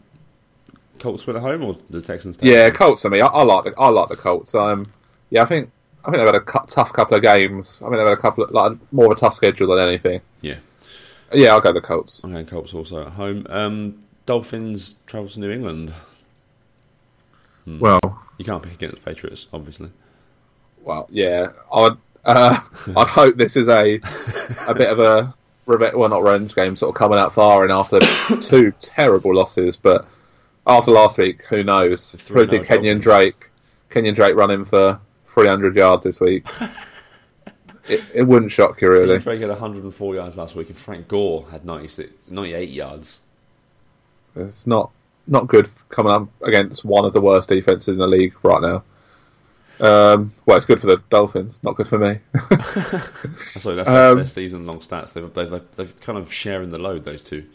[1.01, 2.38] Colts win at home or the Texans?
[2.40, 3.20] Yeah, Colts for me.
[3.20, 4.55] I, I, like the I like the Colts.
[4.55, 4.86] Um,
[5.30, 5.70] yeah, I think
[6.05, 7.82] I think they've had a cu- tough couple of games.
[7.82, 10.20] I mean, they've had a couple of like more of a tough schedule than anything.
[10.42, 10.59] Yeah.
[11.32, 12.24] Yeah, I'll go the Colts.
[12.24, 13.46] Okay, Colts also at home.
[13.48, 15.92] Um, Dolphins travel to New England.
[17.64, 17.78] Hmm.
[17.78, 19.90] Well, you can't pick against the Patriots, obviously.
[20.82, 22.61] Well, yeah, I'd uh,
[22.96, 24.01] I'd hope this is a
[24.68, 25.34] a bit of a
[25.66, 28.01] well, not revenge game, sort of coming out firing after
[28.42, 29.76] two terrible losses.
[29.76, 30.07] But
[30.66, 32.02] after last week, who knows?
[32.02, 33.50] Supposedly Kenyon Drake,
[33.88, 36.46] Kenyon Drake running for 300 yards this week.
[37.88, 39.18] it, it wouldn't shock you, really.
[39.18, 43.20] Drake had 104 yards last week, and Frank Gore had 96, 98 yards.
[44.36, 44.90] It's not
[45.26, 48.82] not good coming up against one of the worst defenses in the league right now.
[49.80, 52.18] Um, well, it's good for the Dolphins, not good for me.
[53.61, 55.14] Sorry, that's, um, their season-long stats.
[55.14, 57.04] They've, they've, they've kind of sharing the load.
[57.04, 57.46] Those two.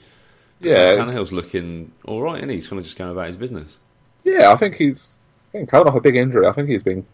[0.65, 3.79] Yeah, Tannehill's looking all right, and he's kind of just going about his business.
[4.23, 5.15] Yeah, I think he's
[5.51, 6.47] coming off a big injury.
[6.47, 7.05] I think he's been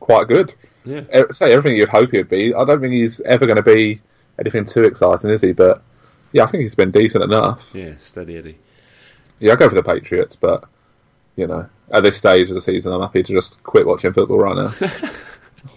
[0.00, 0.54] quite good.
[0.84, 2.54] Yeah, say everything you'd hope he'd be.
[2.54, 4.00] I don't think he's ever going to be
[4.38, 5.52] anything too exciting, is he?
[5.52, 5.82] But
[6.32, 7.70] yeah, I think he's been decent enough.
[7.74, 8.58] Yeah, steady Eddie.
[9.40, 10.64] Yeah, I go for the Patriots, but
[11.34, 14.38] you know, at this stage of the season, I'm happy to just quit watching football
[14.38, 14.72] right now.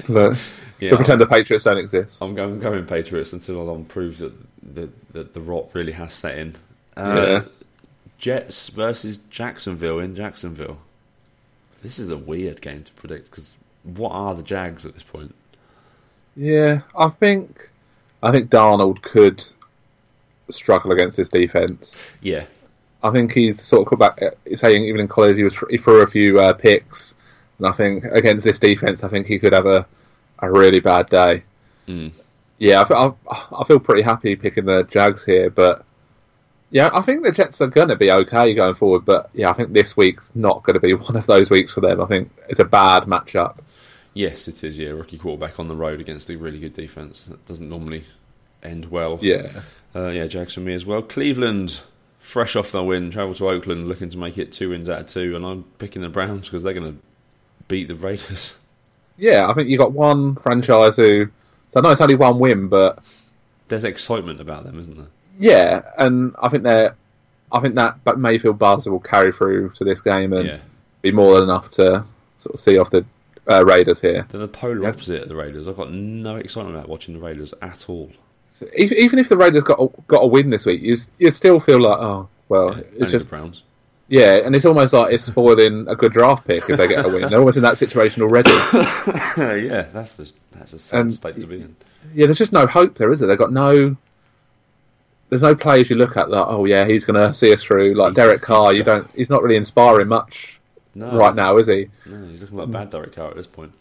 [0.09, 0.39] but,
[0.79, 2.21] yeah, to pretend the Patriots don't exist.
[2.21, 4.33] I'm going, going Patriots until Alon proves that
[4.75, 6.55] the, that the rot really has set in.
[6.95, 7.43] Uh, yeah.
[8.17, 10.79] Jets versus Jacksonville in Jacksonville.
[11.81, 15.33] This is a weird game to predict because what are the Jags at this point?
[16.35, 17.69] Yeah, I think
[18.21, 19.45] I think Darnold could
[20.49, 22.13] struggle against this defense.
[22.21, 22.45] Yeah,
[23.01, 24.21] I think he's sort of come back.
[24.21, 27.15] Uh, saying even in college he was he threw a few uh, picks,
[27.57, 29.85] and I think against this defense, I think he could have a
[30.39, 31.43] a really bad day.
[31.87, 32.11] Mm.
[32.57, 35.85] Yeah, I, I, I, feel pretty happy picking the Jags here, but
[36.71, 39.05] yeah, I think the Jets are going to be okay going forward.
[39.05, 41.81] But yeah, I think this week's not going to be one of those weeks for
[41.81, 42.01] them.
[42.01, 43.59] I think it's a bad matchup.
[44.13, 44.77] Yes, it is.
[44.77, 47.25] Yeah, rookie quarterback on the road against a really good defense.
[47.25, 48.05] That doesn't normally
[48.63, 49.19] end well.
[49.21, 49.61] Yeah,
[49.95, 51.01] uh, yeah, Jags for me as well.
[51.01, 51.81] Cleveland
[52.19, 55.07] fresh off their win, travel to Oakland, looking to make it two wins out of
[55.07, 56.99] two, and I'm picking the Browns because they're going to
[57.67, 58.57] beat the Raiders.
[59.21, 61.25] Yeah, I think you've got one franchise who.
[61.73, 62.99] So I know it's only one win, but
[63.67, 65.07] there's excitement about them, isn't there?
[65.39, 66.95] Yeah, and I think they're.
[67.51, 70.59] I think that but Mayfield buzz will carry through to this game and yeah.
[71.01, 72.05] be more than enough to
[72.37, 73.03] sort of see off the
[73.49, 74.27] uh, Raiders here.
[74.29, 74.89] They're the polar yeah.
[74.89, 75.67] opposite of the Raiders.
[75.67, 78.11] I've got no excitement about watching the Raiders at all
[78.75, 81.81] even if the Raiders got a, got a win this week, you you still feel
[81.81, 83.63] like oh well, yeah, it's just Browns.
[84.07, 87.07] Yeah, and it's almost like it's spoiling a good draft pick if they get a
[87.07, 87.29] win.
[87.29, 88.49] They're almost in that situation already.
[89.67, 91.75] yeah, that's the that's a sad and, state to be in.
[92.13, 93.27] Yeah, there's just no hope there, is there?
[93.27, 93.95] They've got no.
[95.29, 96.47] There's no players you look at that.
[96.47, 97.93] Oh yeah, he's going to see us through.
[97.93, 99.09] Like Derek Carr, you don't.
[99.15, 100.59] He's not really inspiring much
[100.95, 101.89] no, right now, is he?
[102.05, 103.73] No, he's looking like a bad Derek Carr at this point.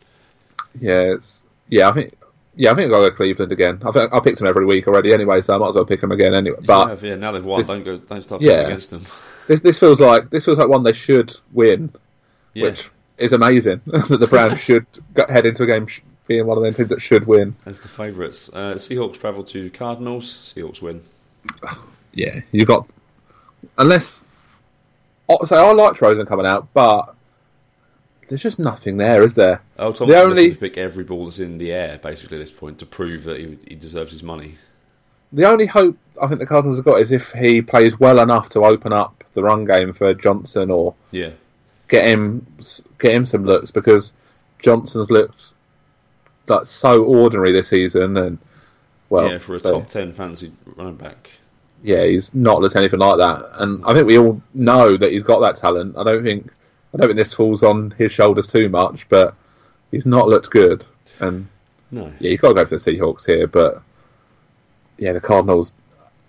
[0.79, 1.89] Yeah, it's yeah.
[1.89, 2.13] I think
[2.59, 3.81] yeah, I think I'll go Cleveland again.
[3.85, 6.01] I think I picked them every week already anyway, so I might as well pick
[6.01, 6.59] them again anyway.
[6.67, 7.61] But have, yeah, now they've won.
[7.61, 7.99] This, don't go.
[7.99, 9.07] Don't start yeah, against them.
[9.49, 11.91] This this feels like this feels like one they should win,
[12.53, 12.65] yeah.
[12.65, 14.85] which is amazing that the Browns should
[15.17, 15.87] head into a game
[16.27, 17.57] being one of them teams that should win.
[17.65, 20.53] As the favourites, uh, Seahawks travel to Cardinals.
[20.55, 21.03] Seahawks win.
[22.15, 22.89] Yeah, you got
[23.77, 24.25] unless.
[25.29, 27.15] Oh, so I like Rosen coming out, but
[28.29, 29.63] there's just nothing there, is there?
[29.79, 32.51] Oh, Tom's the only to pick every ball that's in the air basically at this
[32.51, 34.57] point to prove that he, he deserves his money.
[35.33, 38.49] The only hope I think the Cardinals have got is if he plays well enough
[38.51, 41.31] to open up the run game for Johnson or yeah,
[41.89, 42.47] get him
[42.99, 44.13] get him some looks because
[44.61, 45.53] Johnson's looked
[46.49, 48.39] like so ordinary this season and
[49.11, 51.31] well yeah for a so, top ten fantasy running back.
[51.83, 55.23] Yeah, he's not looked anything like that, and I think we all know that he's
[55.23, 55.97] got that talent.
[55.97, 56.51] I don't think
[56.95, 59.35] I don't think this falls on his shoulders too much, but
[59.91, 60.85] he's not looked good.
[61.21, 61.49] And
[61.91, 62.13] no.
[62.19, 63.83] yeah, you've got to go for the Seahawks here, but
[64.99, 65.73] yeah, the Cardinals.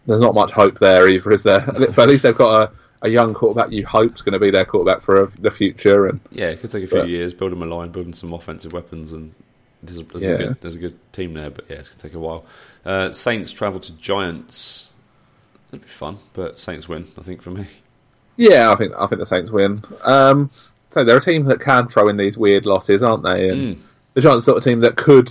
[0.05, 1.59] There's not much hope there either, is there?
[1.65, 2.71] but at least they've got a,
[3.03, 6.07] a young quarterback you hope's going to be their quarterback for a, the future.
[6.07, 8.73] And yeah, it could take a few but, years, building a line, building some offensive
[8.73, 9.33] weapons, and
[9.83, 10.29] there's a, there's, yeah.
[10.29, 11.51] a good, there's a good team there.
[11.51, 12.45] But yeah, it's going to take a while.
[12.85, 14.89] Uh, Saints travel to Giants.
[15.69, 17.67] It'd be fun, but Saints win, I think, for me.
[18.37, 19.83] Yeah, I think I think the Saints win.
[20.01, 20.49] Um,
[20.91, 23.49] so they're a team that can throw in these weird losses, aren't they?
[23.49, 23.81] And mm.
[24.13, 25.29] the Giants sort of team that could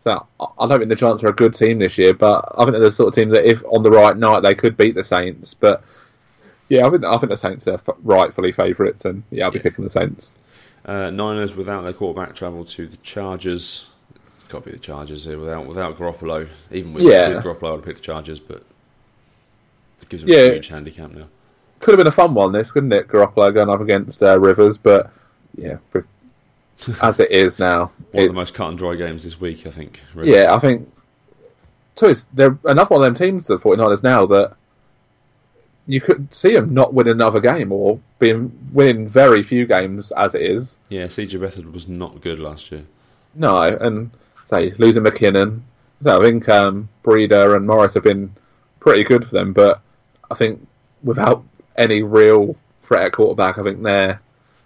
[0.00, 2.72] So I don't think the Giants are a good team this year, but I think
[2.72, 5.04] they're the sort of team that if on the right night they could beat the
[5.04, 5.54] Saints.
[5.54, 5.82] But
[6.68, 9.62] yeah, I think I think the Saints are rightfully favourites, and yeah, I'll be Yeah.
[9.62, 10.34] picking the Saints.
[10.84, 13.86] Uh, Niners without their quarterback travel to the Chargers.
[14.48, 16.48] Got to be the Chargers here without without Garoppolo.
[16.72, 17.28] Even with, Yeah.
[17.28, 18.62] with Garoppolo, I'd pick the Chargers, but
[20.00, 20.38] it gives them Yeah.
[20.46, 21.26] a huge handicap now.
[21.80, 23.08] Could have been a fun one, this couldn't it?
[23.08, 25.10] Garoppolo going up against uh, Rivers, but
[25.56, 25.76] yeah,
[27.02, 29.70] as it is now, One of the most cut and dry games this week, I
[29.70, 30.00] think.
[30.14, 30.32] really.
[30.32, 30.90] Yeah, I think.
[31.96, 34.54] So it's, they're another one of them teams, the 49ers, now that
[35.86, 40.34] you could see them not win another game or being winning very few games as
[40.34, 40.78] it is.
[40.90, 42.84] Yeah, CJ Beathard was not good last year.
[43.34, 44.10] No, and
[44.48, 45.60] say losing McKinnon.
[46.02, 48.32] So I think um, Breida and Morris have been
[48.80, 49.80] pretty good for them, but
[50.30, 50.66] I think
[51.02, 51.44] without
[51.76, 54.20] any real threat at quarterback, I think they're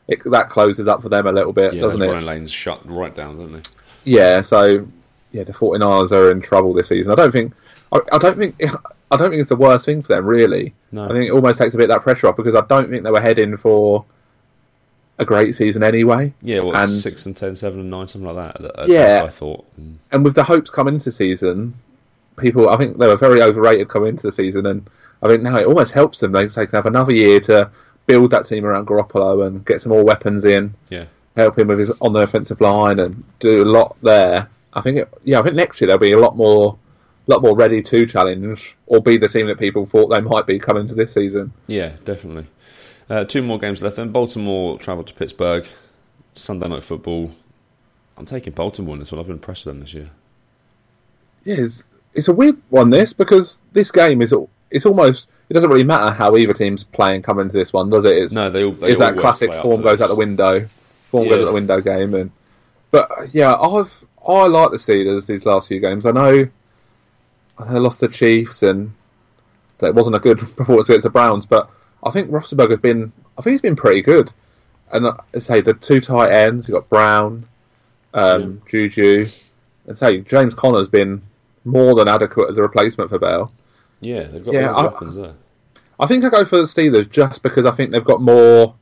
[0.08, 2.10] it, that closes up for them a little bit, Yeah, those doesn't it?
[2.10, 3.62] running lanes shut right down, don't they?
[4.04, 4.86] Yeah, so
[5.30, 7.12] yeah, the 49ers are in trouble this season.
[7.12, 7.52] I don't think
[7.92, 8.60] I, I don't think
[9.10, 10.74] I don't think it's the worst thing for them really.
[10.90, 11.04] No.
[11.04, 13.04] I think it almost takes a bit of that pressure off because I don't think
[13.04, 14.04] they were heading for
[15.22, 16.32] a great season anyway.
[16.42, 18.64] Yeah, what, And- six and ten, seven and nine, something like that.
[18.64, 19.22] At, at Yeah.
[19.22, 19.64] best, I thought.
[19.80, 19.94] Mm.
[20.12, 21.74] And with the hopes coming into season,
[22.36, 24.88] people I think they were very overrated coming into the season, and
[25.22, 26.32] I think now it almost helps them.
[26.32, 27.70] They they can have another year to
[28.06, 30.74] build that team around Garoppolo and get some more weapons in.
[30.90, 31.04] Yeah,
[31.36, 34.48] help him with his on the offensive line and do a lot there.
[34.74, 36.78] I think, it, yeah, I think next year they'll be a lot more,
[37.26, 40.58] lot more ready to challenge or be the team that people thought they might be
[40.58, 41.52] coming to this season.
[41.66, 42.46] yeah, definitely.
[43.12, 43.96] Uh, two more games left.
[43.96, 45.66] Then Baltimore travel to Pittsburgh.
[46.34, 47.30] Sunday night football.
[48.16, 49.18] I'm taking Baltimore in this one.
[49.20, 50.08] I've been impressed with them this year.
[51.44, 51.84] Yeah, it's,
[52.14, 54.34] it's a weird one this because this game is
[54.70, 58.06] it's almost it doesn't really matter how either team's playing coming into this one, does
[58.06, 58.16] it?
[58.16, 58.72] It's, No, they all.
[58.72, 60.66] They it's that classic form goes out the window,
[61.10, 61.30] form Yeah.
[61.32, 62.30] goes out the window game, and
[62.92, 66.06] but yeah, I've I like the Steelers these last few games.
[66.06, 66.48] I know,
[67.58, 68.90] I know they lost the Chiefs and
[69.82, 71.68] it wasn't a good performance against the Browns, but
[72.02, 74.32] I think Roethlisberger has been I think he's been pretty good.
[74.92, 77.44] And uh, I say the two tight ends, you got Brown,
[78.12, 79.26] um, Juju,
[79.86, 81.22] and say James Conner's been
[81.64, 83.52] more than adequate as a replacement for Bell.
[84.00, 85.34] Yeah, they've got Yeah, I- weapons there.
[86.00, 88.74] I think I go for the Steelers just because I think they've got more,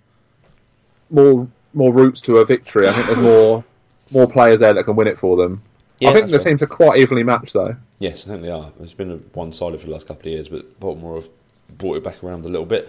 [1.11, 2.89] more, more routes to a victory.
[2.89, 3.65] I think there's more,
[4.11, 5.63] more players there that can win it for them.
[6.01, 6.53] Yeah, I think the fair.
[6.53, 7.77] teams are quite evenly matched though.
[7.99, 8.73] Yes, I think they are.
[8.81, 11.29] It's been one sided for the last couple of years, but Baltimore have
[11.79, 12.89] brought it back around a little bit.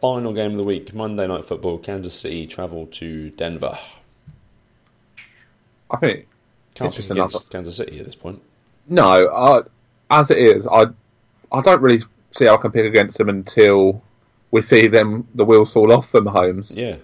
[0.00, 1.78] Final game of the week, Monday Night Football.
[1.78, 3.78] Kansas City travel to Denver.
[5.90, 6.26] I think
[6.74, 8.40] Can't It's just another- Kansas City at this point.
[8.88, 9.62] no, I,
[10.10, 10.86] as it is, I,
[11.52, 12.02] I don't really
[12.32, 14.02] see how I can pick against them until
[14.50, 16.96] we see them the wheels fall off for Mahomes Yeah,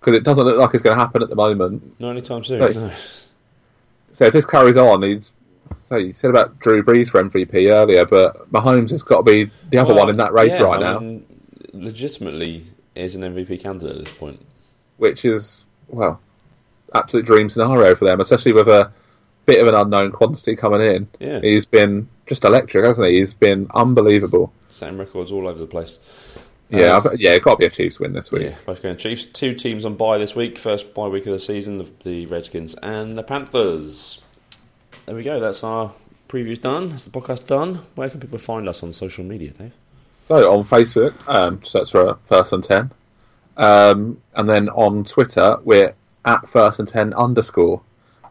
[0.00, 1.98] because it doesn't look like it's going to happen at the moment.
[2.00, 2.60] not anytime soon.
[2.60, 2.74] Right.
[2.74, 2.90] No.
[4.14, 5.30] So if this carries on, he's.
[5.88, 9.50] So you said about Drew Brees for MVP earlier, but Mahomes has got to be
[9.70, 10.98] the other Well, one in that race yeah, right I now.
[10.98, 11.24] mean,
[11.72, 14.40] legitimately is an MVP candidate at this point.
[14.96, 16.20] which is well,
[16.94, 18.90] absolute dream scenario for them, especially with a
[19.44, 21.08] bit of an unknown quantity coming in.
[21.20, 21.40] Yeah.
[21.40, 23.18] He's been just electric, hasn't he?
[23.20, 24.52] He's been unbelievable.
[24.68, 26.00] Same records all over the place.
[26.68, 28.42] Yeah, Uh, yeah, it got to be a Chiefs win this week.
[28.50, 29.24] Yeah, both going Chiefs.
[29.26, 30.58] Two teams on bye this week.
[30.58, 34.24] First bye week of the season, the, the Redskins and the Panthers.
[35.04, 35.38] There we go.
[35.40, 35.92] That's our
[36.28, 36.90] previews done.
[36.90, 37.76] That's the podcast done.
[37.94, 39.72] Where can people find us on social media, Dave?
[40.22, 42.90] So on Facebook, um, search for First and Ten,
[43.56, 45.94] um, and then on Twitter we're
[46.24, 47.80] at First and Ten underscore,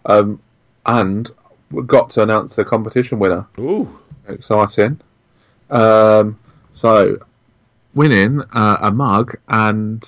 [0.06, 0.42] um,
[0.86, 1.32] and
[1.72, 3.48] we've got to announce the competition winner.
[3.58, 3.98] Ooh,
[4.28, 5.00] exciting.
[5.70, 6.38] Um,
[6.74, 7.18] so,
[7.94, 10.06] winning uh, a mug and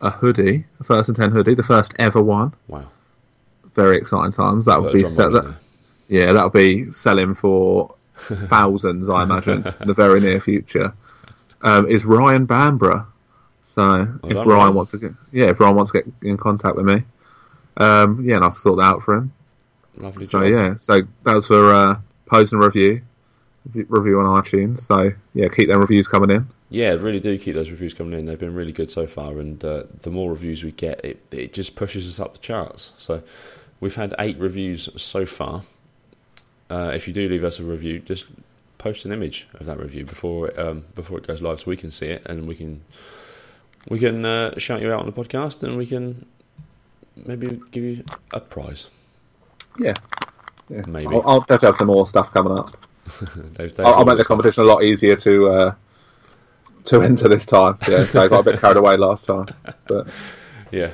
[0.00, 2.54] a hoodie, a first and ten hoodie, the first ever one.
[2.68, 2.88] wow.
[3.74, 4.66] Very exciting times.
[4.66, 5.56] That would be set that,
[6.08, 10.92] yeah, that'll be selling for thousands, I imagine, in the very near future.
[11.62, 13.06] Um, is Ryan Bambra?
[13.64, 16.86] So if Ryan wants to get, yeah, if Ryan wants to get in contact with
[16.86, 17.02] me,
[17.76, 19.32] um, yeah, and I'll sort that out for him.
[19.96, 20.50] Lovely So job.
[20.50, 23.02] yeah, so that was for uh, post and review,
[23.74, 24.80] review on iTunes.
[24.80, 26.46] So yeah, keep them reviews coming in.
[26.70, 28.26] Yeah, really do keep those reviews coming in.
[28.26, 31.52] They've been really good so far, and uh, the more reviews we get, it, it
[31.52, 32.92] just pushes us up the charts.
[32.98, 33.22] So
[33.80, 35.62] we've had eight reviews so far.
[36.70, 38.26] Uh, if you do leave us a review, just
[38.78, 41.76] post an image of that review before it, um, before it goes live, so we
[41.76, 42.82] can see it and we can
[43.88, 46.26] we can uh, shout you out on the podcast, and we can
[47.16, 48.86] maybe give you a prize.
[49.78, 49.94] Yeah,
[50.68, 50.82] yeah.
[50.86, 51.14] Maybe.
[51.14, 52.76] I'll, I'll definitely have some more stuff coming up.
[53.54, 55.74] Dave, I'll, I'll make the always- competition a lot easier to uh,
[56.84, 57.78] to enter this time.
[57.88, 59.46] Yeah, so I got a bit carried away last time,
[59.86, 60.08] but
[60.70, 60.92] Yeah.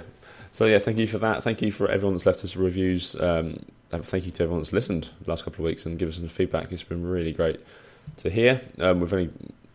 [0.52, 1.42] So yeah, thank you for that.
[1.42, 3.16] Thank you for everyone that's left us reviews.
[3.18, 3.58] Um,
[4.02, 6.28] thank you to everyone that's listened the last couple of weeks and given us some
[6.28, 6.72] feedback.
[6.72, 7.60] It's been really great
[8.18, 8.60] to hear.
[8.78, 9.30] Um, we're only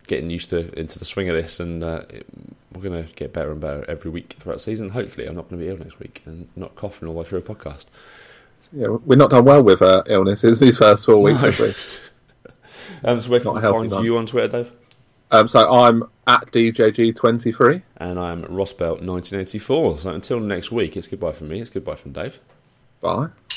[0.08, 2.26] getting used to into the swing of this, and uh, it,
[2.74, 4.90] we're going to get better and better every week throughout the season.
[4.90, 7.26] Hopefully, I'm not going to be ill next week and not coughing all the way
[7.26, 7.86] through a podcast.
[8.74, 11.50] Yeah, we're not done well with uh, illnesses these first four weeks, No.
[11.60, 11.74] we?
[13.04, 14.74] Um, so where can Not we find you on Twitter, Dave?
[15.32, 17.82] Um, so I'm at DJG23.
[17.98, 20.00] And I'm Rossbelt1984.
[20.02, 21.62] So until next week, it's goodbye from me.
[21.62, 22.40] It's goodbye from Dave.
[23.00, 23.30] Bye.